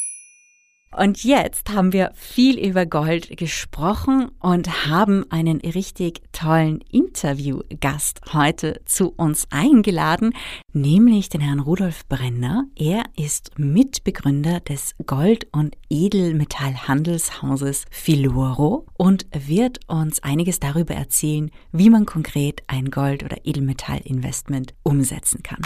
[0.97, 8.81] Und jetzt haben wir viel über Gold gesprochen und haben einen richtig tollen Interviewgast heute
[8.87, 10.33] zu uns eingeladen,
[10.73, 12.65] nämlich den Herrn Rudolf Brenner.
[12.75, 21.91] Er ist Mitbegründer des Gold- und Edelmetallhandelshauses Filoro und wird uns einiges darüber erzählen, wie
[21.91, 25.61] man konkret ein Gold- oder Edelmetallinvestment umsetzen kann.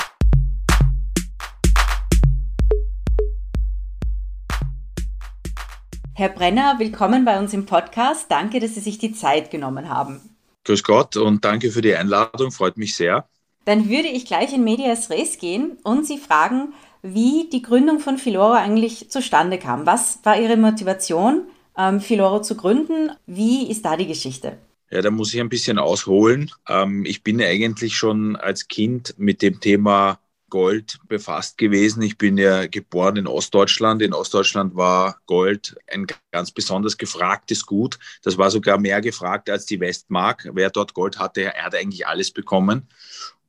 [6.23, 8.27] Herr Brenner, willkommen bei uns im Podcast.
[8.31, 10.21] Danke, dass Sie sich die Zeit genommen haben.
[10.63, 13.27] Grüß Gott und danke für die Einladung, freut mich sehr.
[13.65, 18.19] Dann würde ich gleich in Medias Res gehen und Sie fragen, wie die Gründung von
[18.19, 19.85] Filoro eigentlich zustande kam.
[19.85, 21.43] Was war Ihre Motivation,
[21.77, 23.11] ähm, Filoro zu gründen?
[23.27, 24.59] Wie ist da die Geschichte?
[24.93, 26.53] Ja, da muss ich ein bisschen ausholen.
[26.69, 30.21] Ähm, ich bin eigentlich schon als Kind mit dem Thema
[30.53, 32.03] Gold befasst gewesen.
[32.03, 34.03] Ich bin ja geboren in Ostdeutschland.
[34.03, 37.99] In Ostdeutschland war Gold ein ganz besonders gefragtes Gut.
[38.23, 40.47] Das war sogar mehr gefragt als die Westmark.
[40.53, 42.87] Wer dort Gold hatte, er hat eigentlich alles bekommen.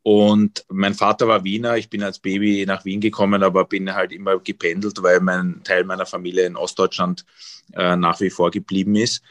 [0.01, 1.75] Und mein Vater war Wiener.
[1.75, 5.83] Ich bin als Baby nach Wien gekommen, aber bin halt immer gependelt, weil mein Teil
[5.83, 7.25] meiner Familie in Ostdeutschland
[7.73, 9.21] äh, nach wie vor geblieben ist.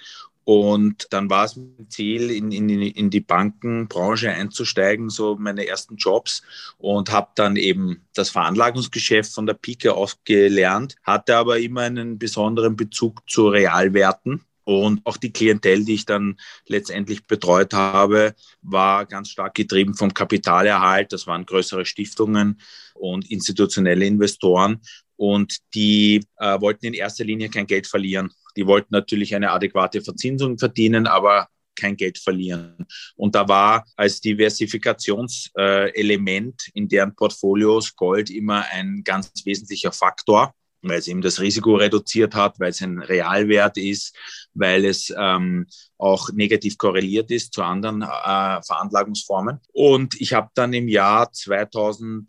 [0.45, 5.97] Und dann war es mein Ziel, in, in, in die Bankenbranche einzusteigen, so meine ersten
[5.97, 6.43] Jobs
[6.78, 12.18] und habe dann eben das Veranlagungsgeschäft von der Pike auf gelernt, hatte aber immer einen
[12.18, 14.45] besonderen Bezug zu Realwerten.
[14.64, 16.36] Und auch die Klientel, die ich dann
[16.66, 21.12] letztendlich betreut habe, war ganz stark getrieben vom Kapitalerhalt.
[21.12, 22.61] Das waren größere Stiftungen
[22.95, 24.80] und institutionelle Investoren.
[25.16, 28.32] Und die äh, wollten in erster Linie kein Geld verlieren.
[28.57, 32.86] Die wollten natürlich eine adäquate Verzinsung verdienen, aber kein Geld verlieren.
[33.16, 40.99] Und da war als Diversifikationselement in deren Portfolios Gold immer ein ganz wesentlicher Faktor weil
[40.99, 44.14] es eben das Risiko reduziert hat, weil es ein Realwert ist,
[44.55, 45.66] weil es ähm,
[45.97, 49.61] auch negativ korreliert ist zu anderen äh, Veranlagungsformen.
[49.72, 52.26] Und ich habe dann im Jahr 2008,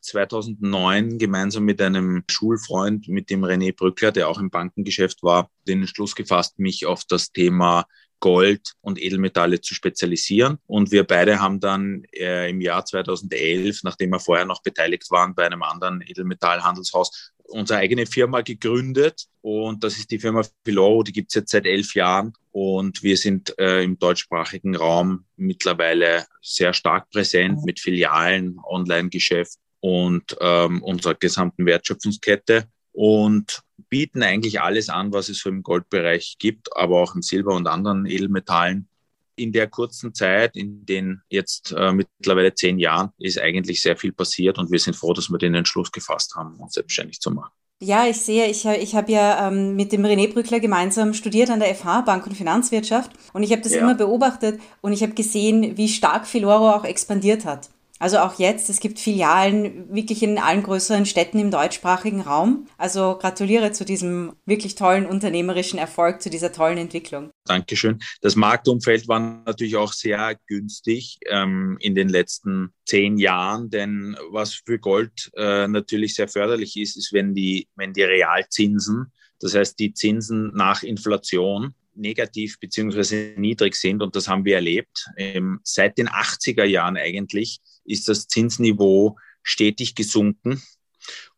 [0.00, 5.80] 2009 gemeinsam mit einem Schulfreund, mit dem René Brückler, der auch im Bankengeschäft war, den
[5.80, 7.86] Entschluss gefasst, mich auf das Thema
[8.20, 10.58] Gold und Edelmetalle zu spezialisieren.
[10.66, 15.34] Und wir beide haben dann äh, im Jahr 2011, nachdem wir vorher noch beteiligt waren
[15.34, 21.12] bei einem anderen Edelmetallhandelshaus, unsere eigene Firma gegründet und das ist die Firma Filoro, die
[21.12, 26.72] gibt es jetzt seit elf Jahren und wir sind äh, im deutschsprachigen Raum mittlerweile sehr
[26.72, 35.12] stark präsent mit Filialen, Online-Geschäft und ähm, unserer gesamten Wertschöpfungskette und bieten eigentlich alles an,
[35.12, 38.88] was es so im Goldbereich gibt, aber auch im Silber und anderen Edelmetallen
[39.36, 44.12] in der kurzen Zeit, in den jetzt äh, mittlerweile zehn Jahren, ist eigentlich sehr viel
[44.12, 47.52] passiert und wir sind froh, dass wir den Entschluss gefasst haben, uns selbstständig zu machen.
[47.82, 51.60] Ja, ich sehe, ich, ich habe ja ähm, mit dem René Brückler gemeinsam studiert an
[51.60, 53.80] der FH Bank und Finanzwirtschaft und ich habe das ja.
[53.80, 57.68] immer beobachtet und ich habe gesehen, wie stark Filoro auch expandiert hat.
[57.98, 62.66] Also auch jetzt, es gibt Filialen wirklich in allen größeren Städten im deutschsprachigen Raum.
[62.76, 67.30] Also gratuliere zu diesem wirklich tollen unternehmerischen Erfolg, zu dieser tollen Entwicklung.
[67.44, 67.98] Dankeschön.
[68.20, 74.54] Das Marktumfeld war natürlich auch sehr günstig ähm, in den letzten zehn Jahren, denn was
[74.54, 79.78] für Gold äh, natürlich sehr förderlich ist, ist, wenn die, wenn die Realzinsen, das heißt
[79.78, 84.02] die Zinsen nach Inflation, negativ beziehungsweise niedrig sind.
[84.02, 85.08] Und das haben wir erlebt.
[85.16, 90.62] Ähm, seit den 80er Jahren eigentlich ist das Zinsniveau stetig gesunken.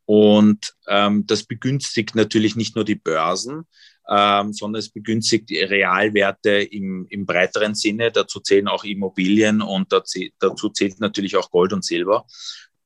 [0.05, 3.67] Und ähm, das begünstigt natürlich nicht nur die Börsen,
[4.09, 8.11] ähm, sondern es begünstigt Realwerte im, im breiteren Sinne.
[8.11, 12.27] Dazu zählen auch Immobilien und dazu zählt natürlich auch Gold und Silber.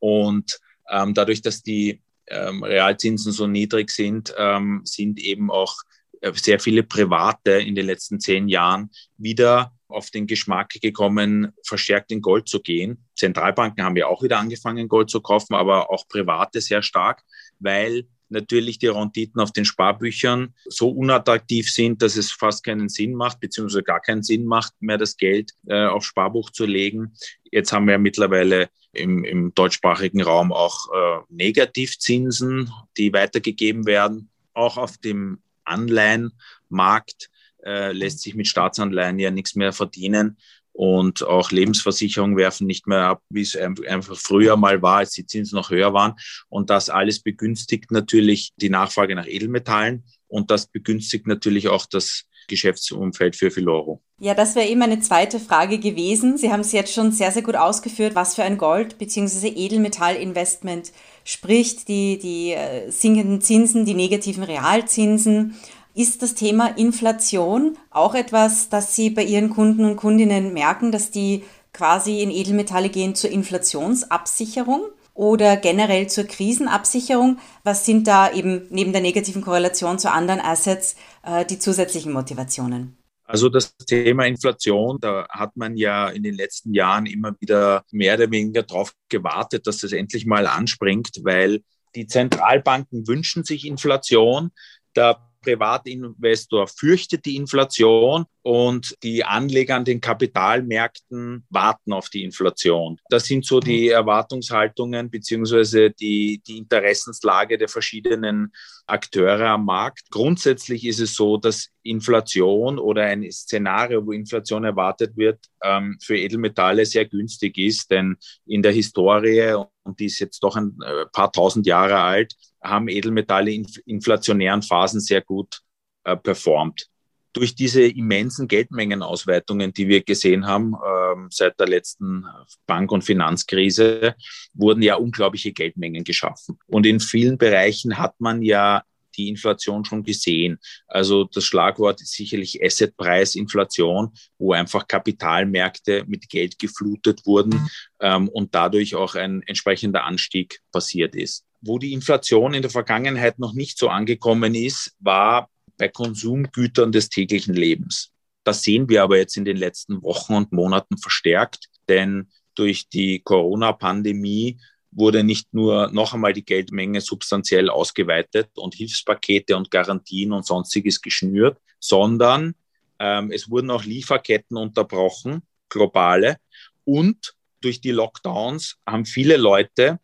[0.01, 0.59] Und
[0.91, 5.77] ähm, dadurch, dass die ähm, Realzinsen so niedrig sind, ähm, sind eben auch
[6.21, 12.11] äh, sehr viele Private in den letzten zehn Jahren wieder auf den Geschmack gekommen, verstärkt
[12.11, 13.05] in Gold zu gehen.
[13.17, 17.23] Zentralbanken haben ja auch wieder angefangen, Gold zu kaufen, aber auch Private sehr stark,
[17.59, 23.15] weil natürlich die Renditen auf den Sparbüchern so unattraktiv sind, dass es fast keinen Sinn
[23.15, 27.15] macht, beziehungsweise gar keinen Sinn macht, mehr das Geld äh, auf Sparbuch zu legen.
[27.51, 34.31] Jetzt haben wir mittlerweile im, im deutschsprachigen Raum auch äh, Negativzinsen, die weitergegeben werden.
[34.55, 37.31] Auch auf dem Anleihenmarkt
[37.65, 40.39] äh, lässt sich mit Staatsanleihen ja nichts mehr verdienen.
[40.73, 45.27] Und auch Lebensversicherungen werfen nicht mehr ab, wie es einfach früher mal war, als die
[45.27, 46.15] Zinsen noch höher waren.
[46.49, 50.05] Und das alles begünstigt natürlich die Nachfrage nach Edelmetallen.
[50.29, 54.03] Und das begünstigt natürlich auch das Geschäftsumfeld für Filoro.
[54.19, 56.39] Ja, das wäre eben eine zweite Frage gewesen.
[56.39, 59.49] Sie haben es jetzt schon sehr, sehr gut ausgeführt, was für ein Gold- bzw.
[59.49, 60.93] Edelmetallinvestment
[61.25, 65.57] spricht, die, die äh, sinkenden Zinsen, die negativen Realzinsen
[65.95, 71.11] ist das Thema Inflation auch etwas, das Sie bei Ihren Kunden und Kundinnen merken, dass
[71.11, 74.83] die quasi in Edelmetalle gehen zur Inflationsabsicherung
[75.15, 77.39] oder generell zur Krisenabsicherung?
[77.65, 82.97] Was sind da eben neben der negativen Korrelation zu anderen Assets äh, die zusätzlichen Motivationen?
[83.25, 88.15] Also das Thema Inflation, da hat man ja in den letzten Jahren immer wieder mehr
[88.15, 91.63] oder weniger darauf gewartet, dass das endlich mal anspringt, weil
[91.95, 94.51] die Zentralbanken wünschen sich Inflation.
[94.97, 102.99] Der Privatinvestor fürchtet die Inflation und die Anleger an den Kapitalmärkten warten auf die Inflation.
[103.09, 108.53] Das sind so die Erwartungshaltungen beziehungsweise die, die Interessenslage der verschiedenen
[108.87, 110.11] Akteure am Markt.
[110.11, 116.17] Grundsätzlich ist es so, dass Inflation oder ein Szenario, wo Inflation erwartet wird, ähm, für
[116.17, 118.17] Edelmetalle sehr günstig ist, denn
[118.47, 119.55] in der Historie,
[119.85, 124.63] und die ist jetzt doch ein äh, paar tausend Jahre alt, haben Edelmetalle in inflationären
[124.63, 125.61] Phasen sehr gut
[126.05, 126.87] äh, performt.
[127.35, 132.27] Durch diese immensen Geldmengenausweitungen, die wir gesehen haben ähm, seit der letzten
[132.67, 134.15] Bank- und Finanzkrise,
[134.53, 136.59] wurden ja unglaubliche Geldmengen geschaffen.
[136.67, 138.83] Und in vielen Bereichen hat man ja
[139.17, 140.59] die Inflation schon gesehen.
[140.87, 148.55] Also das Schlagwort ist sicherlich Assetpreisinflation, wo einfach Kapitalmärkte mit Geld geflutet wurden ähm, und
[148.55, 151.45] dadurch auch ein entsprechender Anstieg passiert ist.
[151.61, 157.09] Wo die Inflation in der Vergangenheit noch nicht so angekommen ist, war bei Konsumgütern des
[157.09, 158.11] täglichen Lebens.
[158.45, 163.21] Das sehen wir aber jetzt in den letzten Wochen und Monaten verstärkt, denn durch die
[163.21, 164.59] Corona-Pandemie
[164.93, 171.01] wurde nicht nur noch einmal die Geldmenge substanziell ausgeweitet und Hilfspakete und Garantien und sonstiges
[171.01, 172.55] geschnürt, sondern
[172.99, 176.37] ähm, es wurden auch Lieferketten unterbrochen, globale.
[176.85, 179.99] Und durch die Lockdowns haben viele Leute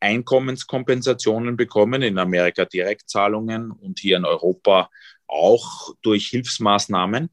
[0.00, 4.90] Einkommenskompensationen bekommen, in Amerika Direktzahlungen und hier in Europa
[5.26, 7.30] auch durch Hilfsmaßnahmen.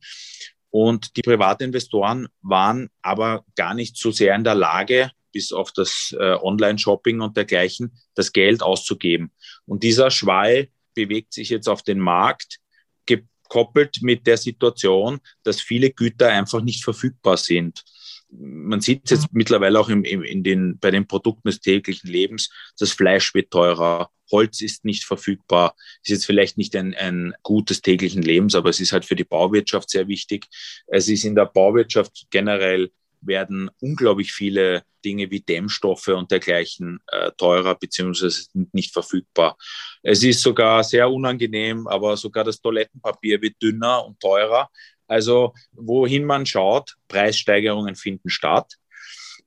[0.71, 6.15] Und die Privatinvestoren waren aber gar nicht so sehr in der Lage, bis auf das
[6.17, 9.31] äh, Online-Shopping und dergleichen, das Geld auszugeben.
[9.65, 12.59] Und dieser Schwall bewegt sich jetzt auf den Markt,
[13.05, 17.83] gekoppelt mit der Situation, dass viele Güter einfach nicht verfügbar sind.
[18.29, 22.09] Man sieht es jetzt mittlerweile auch im, im, in den, bei den Produkten des täglichen
[22.09, 27.33] Lebens, das Fleisch wird teurer, Holz ist nicht verfügbar, ist jetzt vielleicht nicht ein, ein
[27.43, 30.47] gutes täglichen Lebens, aber es ist halt für die Bauwirtschaft sehr wichtig.
[30.88, 32.89] Es ist in der Bauwirtschaft generell
[33.28, 39.57] werden unglaublich viele Dinge wie Dämmstoffe und dergleichen äh, teurer beziehungsweise nicht verfügbar.
[40.01, 44.69] Es ist sogar sehr unangenehm, aber sogar das Toilettenpapier wird dünner und teurer.
[45.07, 48.73] Also wohin man schaut, Preissteigerungen finden statt.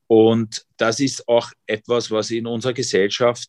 [0.06, 3.48] Und das ist auch etwas, was in unserer Gesellschaft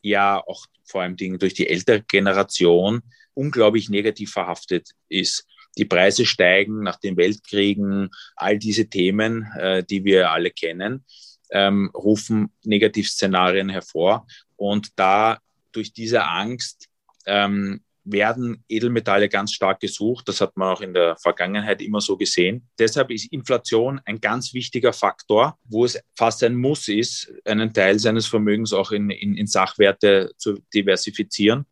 [0.00, 3.02] ja auch vor allem durch die ältere Generation
[3.34, 5.46] unglaublich negativ verhaftet ist
[5.78, 11.04] die Preise steigen nach den Weltkriegen, all diese Themen, äh, die wir alle kennen,
[11.50, 14.26] ähm, rufen Negativszenarien hervor.
[14.56, 15.38] Und da
[15.72, 16.88] durch diese Angst
[17.26, 20.28] ähm, werden Edelmetalle ganz stark gesucht.
[20.28, 22.68] Das hat man auch in der Vergangenheit immer so gesehen.
[22.78, 27.98] Deshalb ist Inflation ein ganz wichtiger Faktor, wo es fast ein Muss ist, einen Teil
[27.98, 31.66] seines Vermögens auch in, in, in Sachwerte zu diversifizieren.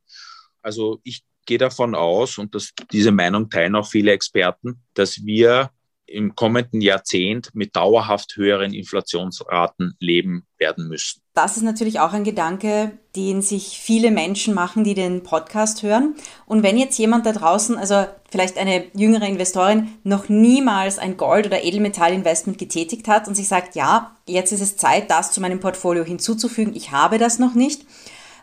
[0.63, 5.71] Also ich gehe davon aus, und das, diese Meinung teilen auch viele Experten, dass wir
[6.11, 11.21] im kommenden Jahrzehnt mit dauerhaft höheren Inflationsraten leben werden müssen.
[11.35, 16.17] Das ist natürlich auch ein Gedanke, den sich viele Menschen machen, die den Podcast hören.
[16.47, 21.47] Und wenn jetzt jemand da draußen, also vielleicht eine jüngere Investorin, noch niemals ein Gold-
[21.47, 25.61] oder Edelmetallinvestment getätigt hat und sich sagt, ja, jetzt ist es Zeit, das zu meinem
[25.61, 27.87] Portfolio hinzuzufügen, ich habe das noch nicht.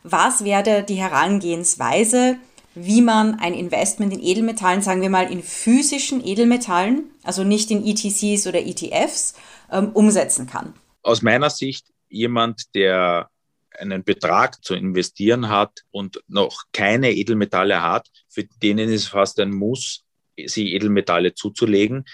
[0.03, 2.37] Was wäre die Herangehensweise,
[2.80, 7.86] wie man ein Investment in Edelmetallen, sagen wir mal in physischen Edelmetallen, also nicht in
[7.86, 9.34] ETCs oder ETFs,
[9.71, 10.73] ähm, umsetzen kann?
[11.01, 13.30] Aus meiner Sicht jemand, der
[13.78, 19.39] einen Betrag zu investieren hat und noch keine Edelmetalle hat, für denen ist es fast
[19.39, 20.03] ein Muss,
[20.38, 22.05] sich Edelmetalle zuzulegen,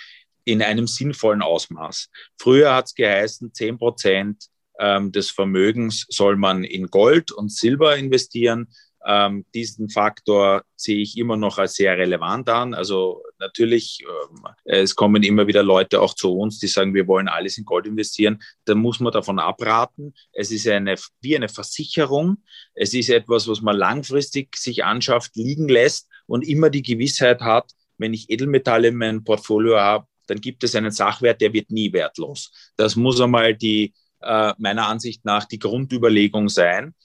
[0.45, 2.09] in einem sinnvollen Ausmaß.
[2.38, 4.45] Früher hat es geheißen, 10 Prozent
[4.80, 8.68] ähm, des Vermögens soll man in Gold und Silber investieren.
[9.06, 12.74] Ähm, diesen Faktor sehe ich immer noch als sehr relevant an.
[12.74, 17.28] Also natürlich, ähm, es kommen immer wieder Leute auch zu uns, die sagen, wir wollen
[17.28, 18.41] alles in Gold investieren.
[18.66, 20.14] Da muss man davon abraten.
[20.32, 22.38] Es ist eine, wie eine Versicherung.
[22.74, 27.72] Es ist etwas, was man langfristig sich anschafft, liegen lässt und immer die Gewissheit hat,
[27.97, 31.91] wenn ich Edelmetalle in meinem Portfolio habe, dann gibt es einen Sachwert, der wird nie
[31.93, 32.51] wertlos.
[32.78, 36.95] Das muss einmal die, äh, meiner Ansicht nach die Grundüberlegung sein.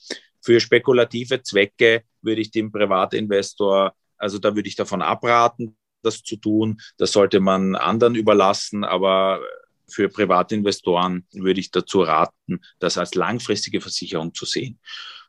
[0.49, 6.37] Für spekulative Zwecke würde ich dem Privatinvestor, also da würde ich davon abraten, das zu
[6.37, 6.81] tun.
[6.97, 9.43] Das sollte man anderen überlassen, aber
[9.91, 14.81] für Privatinvestoren würde ich dazu raten, das als langfristige Versicherung zu sehen.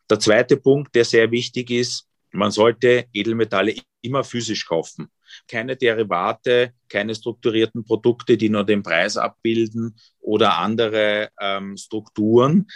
[0.10, 5.10] Der zweite Punkt, der sehr wichtig ist, man sollte Edelmetalle immer physisch kaufen.
[5.50, 12.68] Keine Derivate, keine strukturierten Produkte, die nur den Preis abbilden oder andere ähm, Strukturen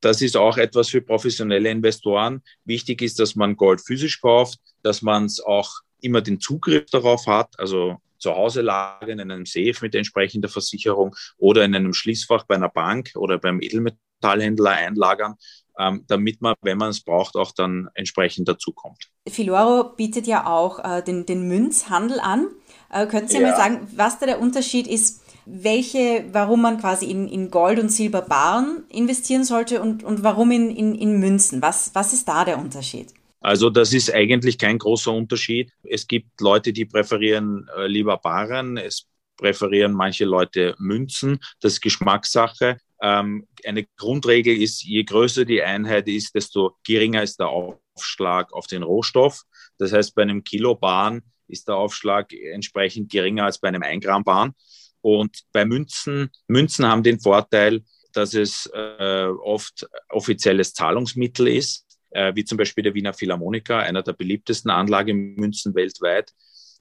[0.00, 2.42] das ist auch etwas für professionelle Investoren.
[2.64, 7.26] Wichtig ist, dass man Gold physisch kauft, dass man es auch immer den Zugriff darauf
[7.26, 12.44] hat, also zu Hause lagern in einem Safe mit entsprechender Versicherung oder in einem Schließfach
[12.44, 15.36] bei einer Bank oder beim Edelmetallhändler einlagern,
[15.78, 19.10] ähm, damit man, wenn man es braucht, auch dann entsprechend dazukommt.
[19.28, 22.48] Filoro bietet ja auch äh, den, den Münzhandel an.
[22.90, 23.50] Äh, könnten Sie ja.
[23.50, 27.88] mal sagen, was da der Unterschied ist welche, warum man quasi in, in Gold- und
[27.88, 31.62] Silberbarren investieren sollte und, und warum in, in, in Münzen.
[31.62, 33.14] Was, was ist da der Unterschied?
[33.40, 35.72] Also das ist eigentlich kein großer Unterschied.
[35.84, 38.76] Es gibt Leute, die präferieren äh, lieber Barren.
[38.76, 41.38] Es präferieren manche Leute Münzen.
[41.60, 42.78] Das ist Geschmackssache.
[43.00, 48.66] Ähm, eine Grundregel ist, je größer die Einheit ist, desto geringer ist der Aufschlag auf
[48.66, 49.42] den Rohstoff.
[49.78, 54.04] Das heißt, bei einem Kilo Bahn ist der Aufschlag entsprechend geringer als bei einem 1
[54.04, 54.52] Gramm Bahn.
[55.00, 57.82] Und bei Münzen, Münzen haben den Vorteil,
[58.12, 64.02] dass es äh, oft offizielles Zahlungsmittel ist, äh, wie zum Beispiel der Wiener Philharmoniker, einer
[64.02, 66.32] der beliebtesten Anlagemünzen weltweit.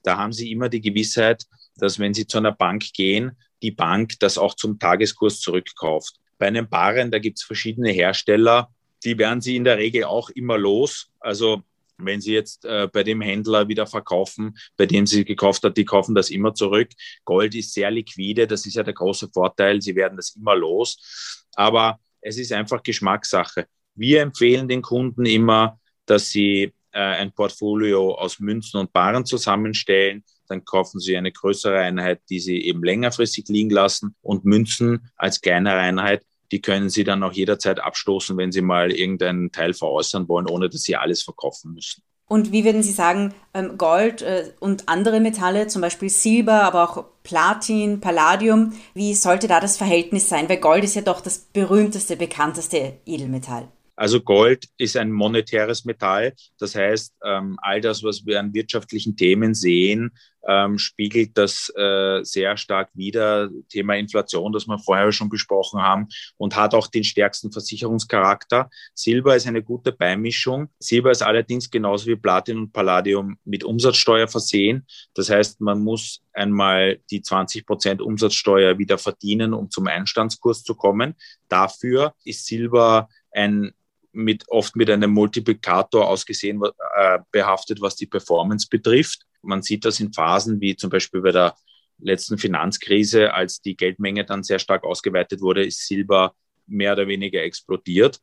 [0.03, 1.43] Da haben Sie immer die Gewissheit,
[1.75, 6.15] dass wenn Sie zu einer Bank gehen, die Bank das auch zum Tageskurs zurückkauft.
[6.37, 8.69] Bei einem Baren, da gibt es verschiedene Hersteller,
[9.03, 11.11] die werden Sie in der Regel auch immer los.
[11.19, 11.63] Also
[11.97, 15.85] wenn Sie jetzt äh, bei dem Händler wieder verkaufen, bei dem Sie gekauft hat, die
[15.85, 16.89] kaufen das immer zurück.
[17.25, 19.81] Gold ist sehr liquide, das ist ja der große Vorteil.
[19.81, 21.45] Sie werden das immer los.
[21.55, 23.67] Aber es ist einfach Geschmackssache.
[23.95, 30.23] Wir empfehlen den Kunden immer, dass sie äh, ein Portfolio aus Münzen und Baren zusammenstellen.
[30.47, 35.41] Dann kaufen sie eine größere Einheit, die sie eben längerfristig liegen lassen und Münzen als
[35.41, 40.27] kleinere Einheit die können Sie dann auch jederzeit abstoßen, wenn Sie mal irgendeinen Teil veräußern
[40.27, 42.03] wollen, ohne dass Sie alles verkaufen müssen.
[42.29, 46.83] Und wie würden Sie sagen, ähm, Gold äh, und andere Metalle, zum Beispiel Silber, aber
[46.83, 50.49] auch Platin, Palladium, wie sollte da das Verhältnis sein?
[50.49, 53.69] Weil Gold ist ja doch das berühmteste, bekannteste Edelmetall.
[53.97, 56.33] Also Gold ist ein monetäres Metall.
[56.59, 60.11] Das heißt, ähm, all das, was wir an wirtschaftlichen Themen sehen,
[60.47, 63.49] ähm, spiegelt das äh, sehr stark wider.
[63.69, 68.69] Thema Inflation, das wir vorher schon besprochen haben, und hat auch den stärksten Versicherungscharakter.
[68.93, 70.69] Silber ist eine gute Beimischung.
[70.79, 74.85] Silber ist allerdings genauso wie Platin und Palladium mit Umsatzsteuer versehen.
[75.15, 80.75] Das heißt, man muss einmal die 20 Prozent Umsatzsteuer wieder verdienen, um zum Einstandskurs zu
[80.75, 81.15] kommen.
[81.49, 83.73] Dafür ist Silber ein
[84.17, 86.61] mit, oft mit einem Multiplikator ausgesehen
[86.97, 89.25] äh, behaftet, was die Performance betrifft.
[89.41, 91.55] Man sieht das in Phasen wie zum Beispiel bei der
[91.99, 96.33] letzten Finanzkrise, als die Geldmenge dann sehr stark ausgeweitet wurde, ist Silber
[96.67, 98.19] mehr oder weniger explodiert,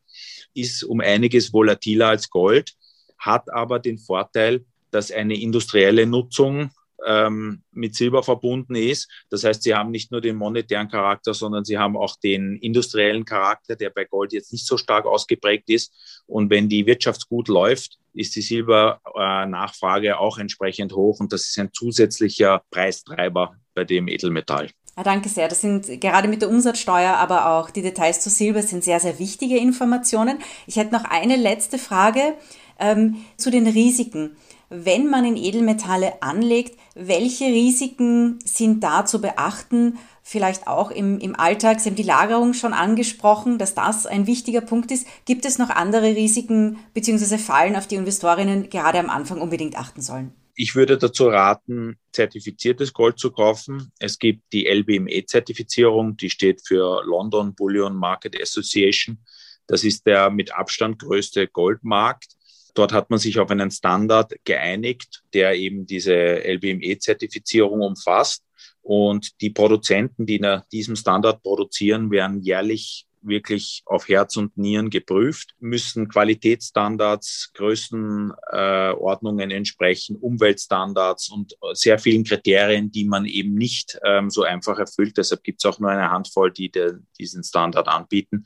[0.52, 2.74] ist um einiges volatiler als Gold,
[3.18, 6.70] hat aber den Vorteil, dass eine industrielle Nutzung
[7.06, 9.08] ähm, mit Silber verbunden ist.
[9.30, 13.24] Das heißt, sie haben nicht nur den monetären Charakter, sondern sie haben auch den industriellen
[13.24, 15.92] Charakter, der bei Gold jetzt nicht so stark ausgeprägt ist.
[16.26, 21.58] Und wenn die Wirtschaft gut läuft, ist die Silbernachfrage auch entsprechend hoch und das ist
[21.58, 24.70] ein zusätzlicher Preistreiber bei dem Edelmetall.
[24.96, 25.48] Ja, danke sehr.
[25.48, 29.18] Das sind gerade mit der Umsatzsteuer, aber auch die Details zu Silber sind sehr, sehr
[29.18, 30.38] wichtige Informationen.
[30.66, 32.34] Ich hätte noch eine letzte Frage
[32.78, 34.36] ähm, zu den Risiken
[34.70, 39.98] wenn man in Edelmetalle anlegt, welche Risiken sind da zu beachten?
[40.22, 44.62] Vielleicht auch im, im Alltag, Sie haben die Lagerung schon angesprochen, dass das ein wichtiger
[44.62, 45.06] Punkt ist.
[45.26, 47.38] Gibt es noch andere Risiken bzw.
[47.38, 50.32] Fallen, auf die Investorinnen gerade am Anfang unbedingt achten sollen?
[50.56, 53.90] Ich würde dazu raten, zertifiziertes Gold zu kaufen.
[53.98, 59.18] Es gibt die LBME-Zertifizierung, die steht für London Bullion Market Association.
[59.66, 62.33] Das ist der mit Abstand größte Goldmarkt.
[62.74, 68.44] Dort hat man sich auf einen Standard geeinigt, der eben diese LBME-Zertifizierung umfasst.
[68.82, 74.90] Und die Produzenten, die nach diesem Standard produzieren, werden jährlich wirklich auf Herz und Nieren
[74.90, 83.98] geprüft, müssen Qualitätsstandards, Größenordnungen äh, entsprechen, Umweltstandards und sehr vielen Kriterien, die man eben nicht
[84.04, 85.16] ähm, so einfach erfüllt.
[85.16, 88.44] Deshalb gibt es auch nur eine Handvoll, die de, diesen Standard anbieten.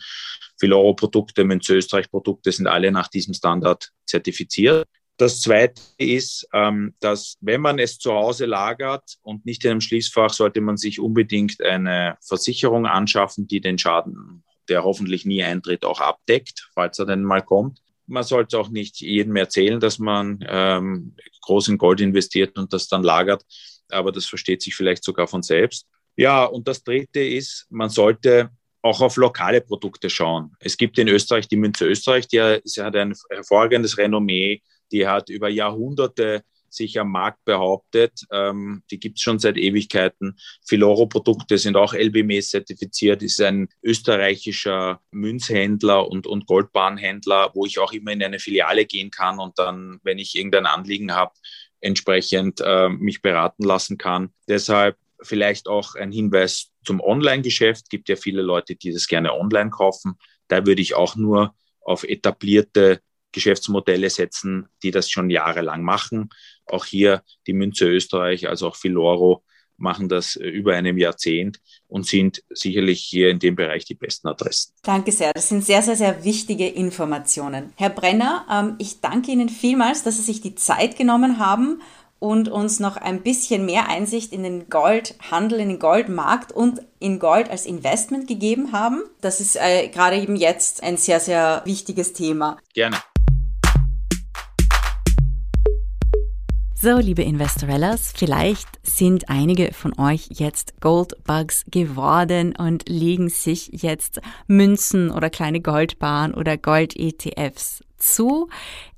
[0.59, 4.87] Filoro-Produkte, Münze Österreich-Produkte sind alle nach diesem Standard zertifiziert.
[5.19, 9.81] Das Zweite ist, ähm, dass wenn man es zu Hause lagert und nicht in einem
[9.81, 15.85] Schließfach, sollte man sich unbedingt eine Versicherung anschaffen, die den Schaden der hoffentlich nie eintritt,
[15.85, 17.81] auch abdeckt, falls er denn mal kommt.
[18.07, 22.89] Man sollte auch nicht jedem erzählen, dass man ähm, groß in Gold investiert und das
[22.89, 23.45] dann lagert,
[23.91, 25.87] aber das versteht sich vielleicht sogar von selbst.
[26.17, 28.51] Ja, und das Dritte ist, man sollte
[28.83, 30.53] auch auf lokale Produkte schauen.
[30.61, 35.49] Es gibt in Österreich die Münze Österreich, die hat ein hervorragendes Renommee, die hat über
[35.49, 38.25] Jahrhunderte sich am Markt behauptet.
[38.33, 40.37] Ähm, die gibt es schon seit Ewigkeiten.
[40.67, 47.93] Filoro-Produkte sind auch LBMS zertifiziert, ist ein österreichischer Münzhändler und, und Goldbahnhändler, wo ich auch
[47.93, 51.33] immer in eine Filiale gehen kann und dann, wenn ich irgendein Anliegen habe,
[51.81, 54.31] entsprechend äh, mich beraten lassen kann.
[54.49, 57.91] Deshalb vielleicht auch ein Hinweis zum Online-Geschäft.
[57.91, 60.19] Gibt ja viele Leute, die das gerne online kaufen.
[60.49, 63.01] Da würde ich auch nur auf etablierte
[63.33, 66.31] Geschäftsmodelle setzen, die das schon jahrelang machen.
[66.71, 69.43] Auch hier die Münze Österreich, also auch Filoro,
[69.79, 74.29] machen das äh, über einem Jahrzehnt und sind sicherlich hier in dem Bereich die besten
[74.29, 74.75] Adressen.
[74.83, 75.33] Danke sehr.
[75.33, 77.73] Das sind sehr, sehr, sehr wichtige Informationen.
[77.77, 81.81] Herr Brenner, ähm, ich danke Ihnen vielmals, dass Sie sich die Zeit genommen haben
[82.19, 87.21] und uns noch ein bisschen mehr Einsicht in den Goldhandel, in den Goldmarkt und in
[87.21, 89.03] Gold als Investment gegeben haben.
[89.21, 92.59] Das ist äh, gerade eben jetzt ein sehr, sehr wichtiges Thema.
[92.75, 92.97] Gerne.
[96.81, 104.21] So, liebe Investorellas, vielleicht sind einige von euch jetzt Goldbugs geworden und legen sich jetzt
[104.47, 108.49] Münzen oder kleine Goldbahn oder Gold-ETFs zu.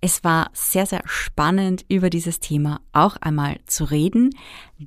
[0.03, 4.29] Es war sehr, sehr spannend, über dieses Thema auch einmal zu reden,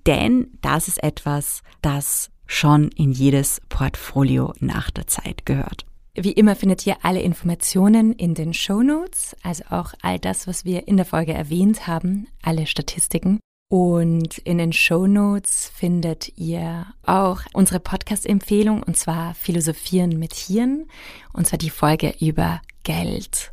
[0.05, 5.87] denn das ist etwas, das schon in jedes Portfolio nach der Zeit gehört.
[6.15, 10.63] Wie immer findet ihr alle Informationen in den Show Notes, also auch all das, was
[10.63, 13.39] wir in der Folge erwähnt haben, alle Statistiken.
[13.71, 20.85] Und in den Show Notes findet ihr auch unsere Podcast-Empfehlung, und zwar Philosophieren mit Hirn,
[21.33, 23.51] und zwar die Folge über Geld.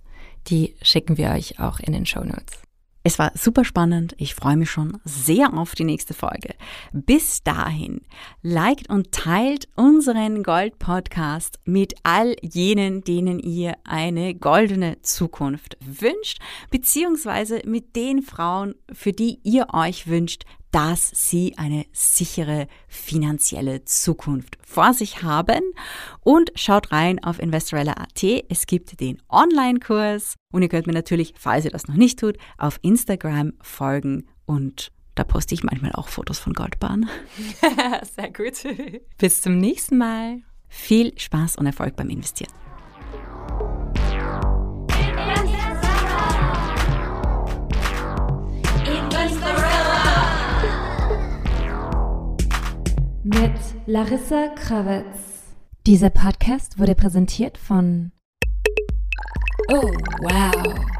[0.49, 2.61] Die schicken wir euch auch in den Show Notes.
[3.03, 4.15] Es war super spannend.
[4.19, 6.55] Ich freue mich schon sehr auf die nächste Folge.
[6.93, 8.03] Bis dahin,
[8.43, 16.41] liked und teilt unseren Gold Podcast mit all jenen, denen ihr eine goldene Zukunft wünscht,
[16.71, 24.59] beziehungsweise mit den Frauen, für die ihr euch wünscht, dass sie eine sichere finanzielle Zukunft
[24.66, 25.62] vor sich haben.
[26.21, 28.23] Und schaut rein auf investorella.at.
[28.49, 32.39] Es gibt den Online-Kurs und ihr könnt mir natürlich, falls ihr das noch nicht tut,
[32.59, 37.11] auf Instagram folgen und da poste ich manchmal auch Fotos von Goldbahn.
[38.16, 38.64] Sehr gut.
[39.18, 40.39] Bis zum nächsten Mal.
[40.68, 42.53] Viel Spaß und Erfolg beim Investieren.
[53.33, 53.53] Mit
[53.87, 55.45] Larissa Krawitz.
[55.87, 58.11] Dieser Podcast wurde präsentiert von
[59.68, 61.00] Oh, wow.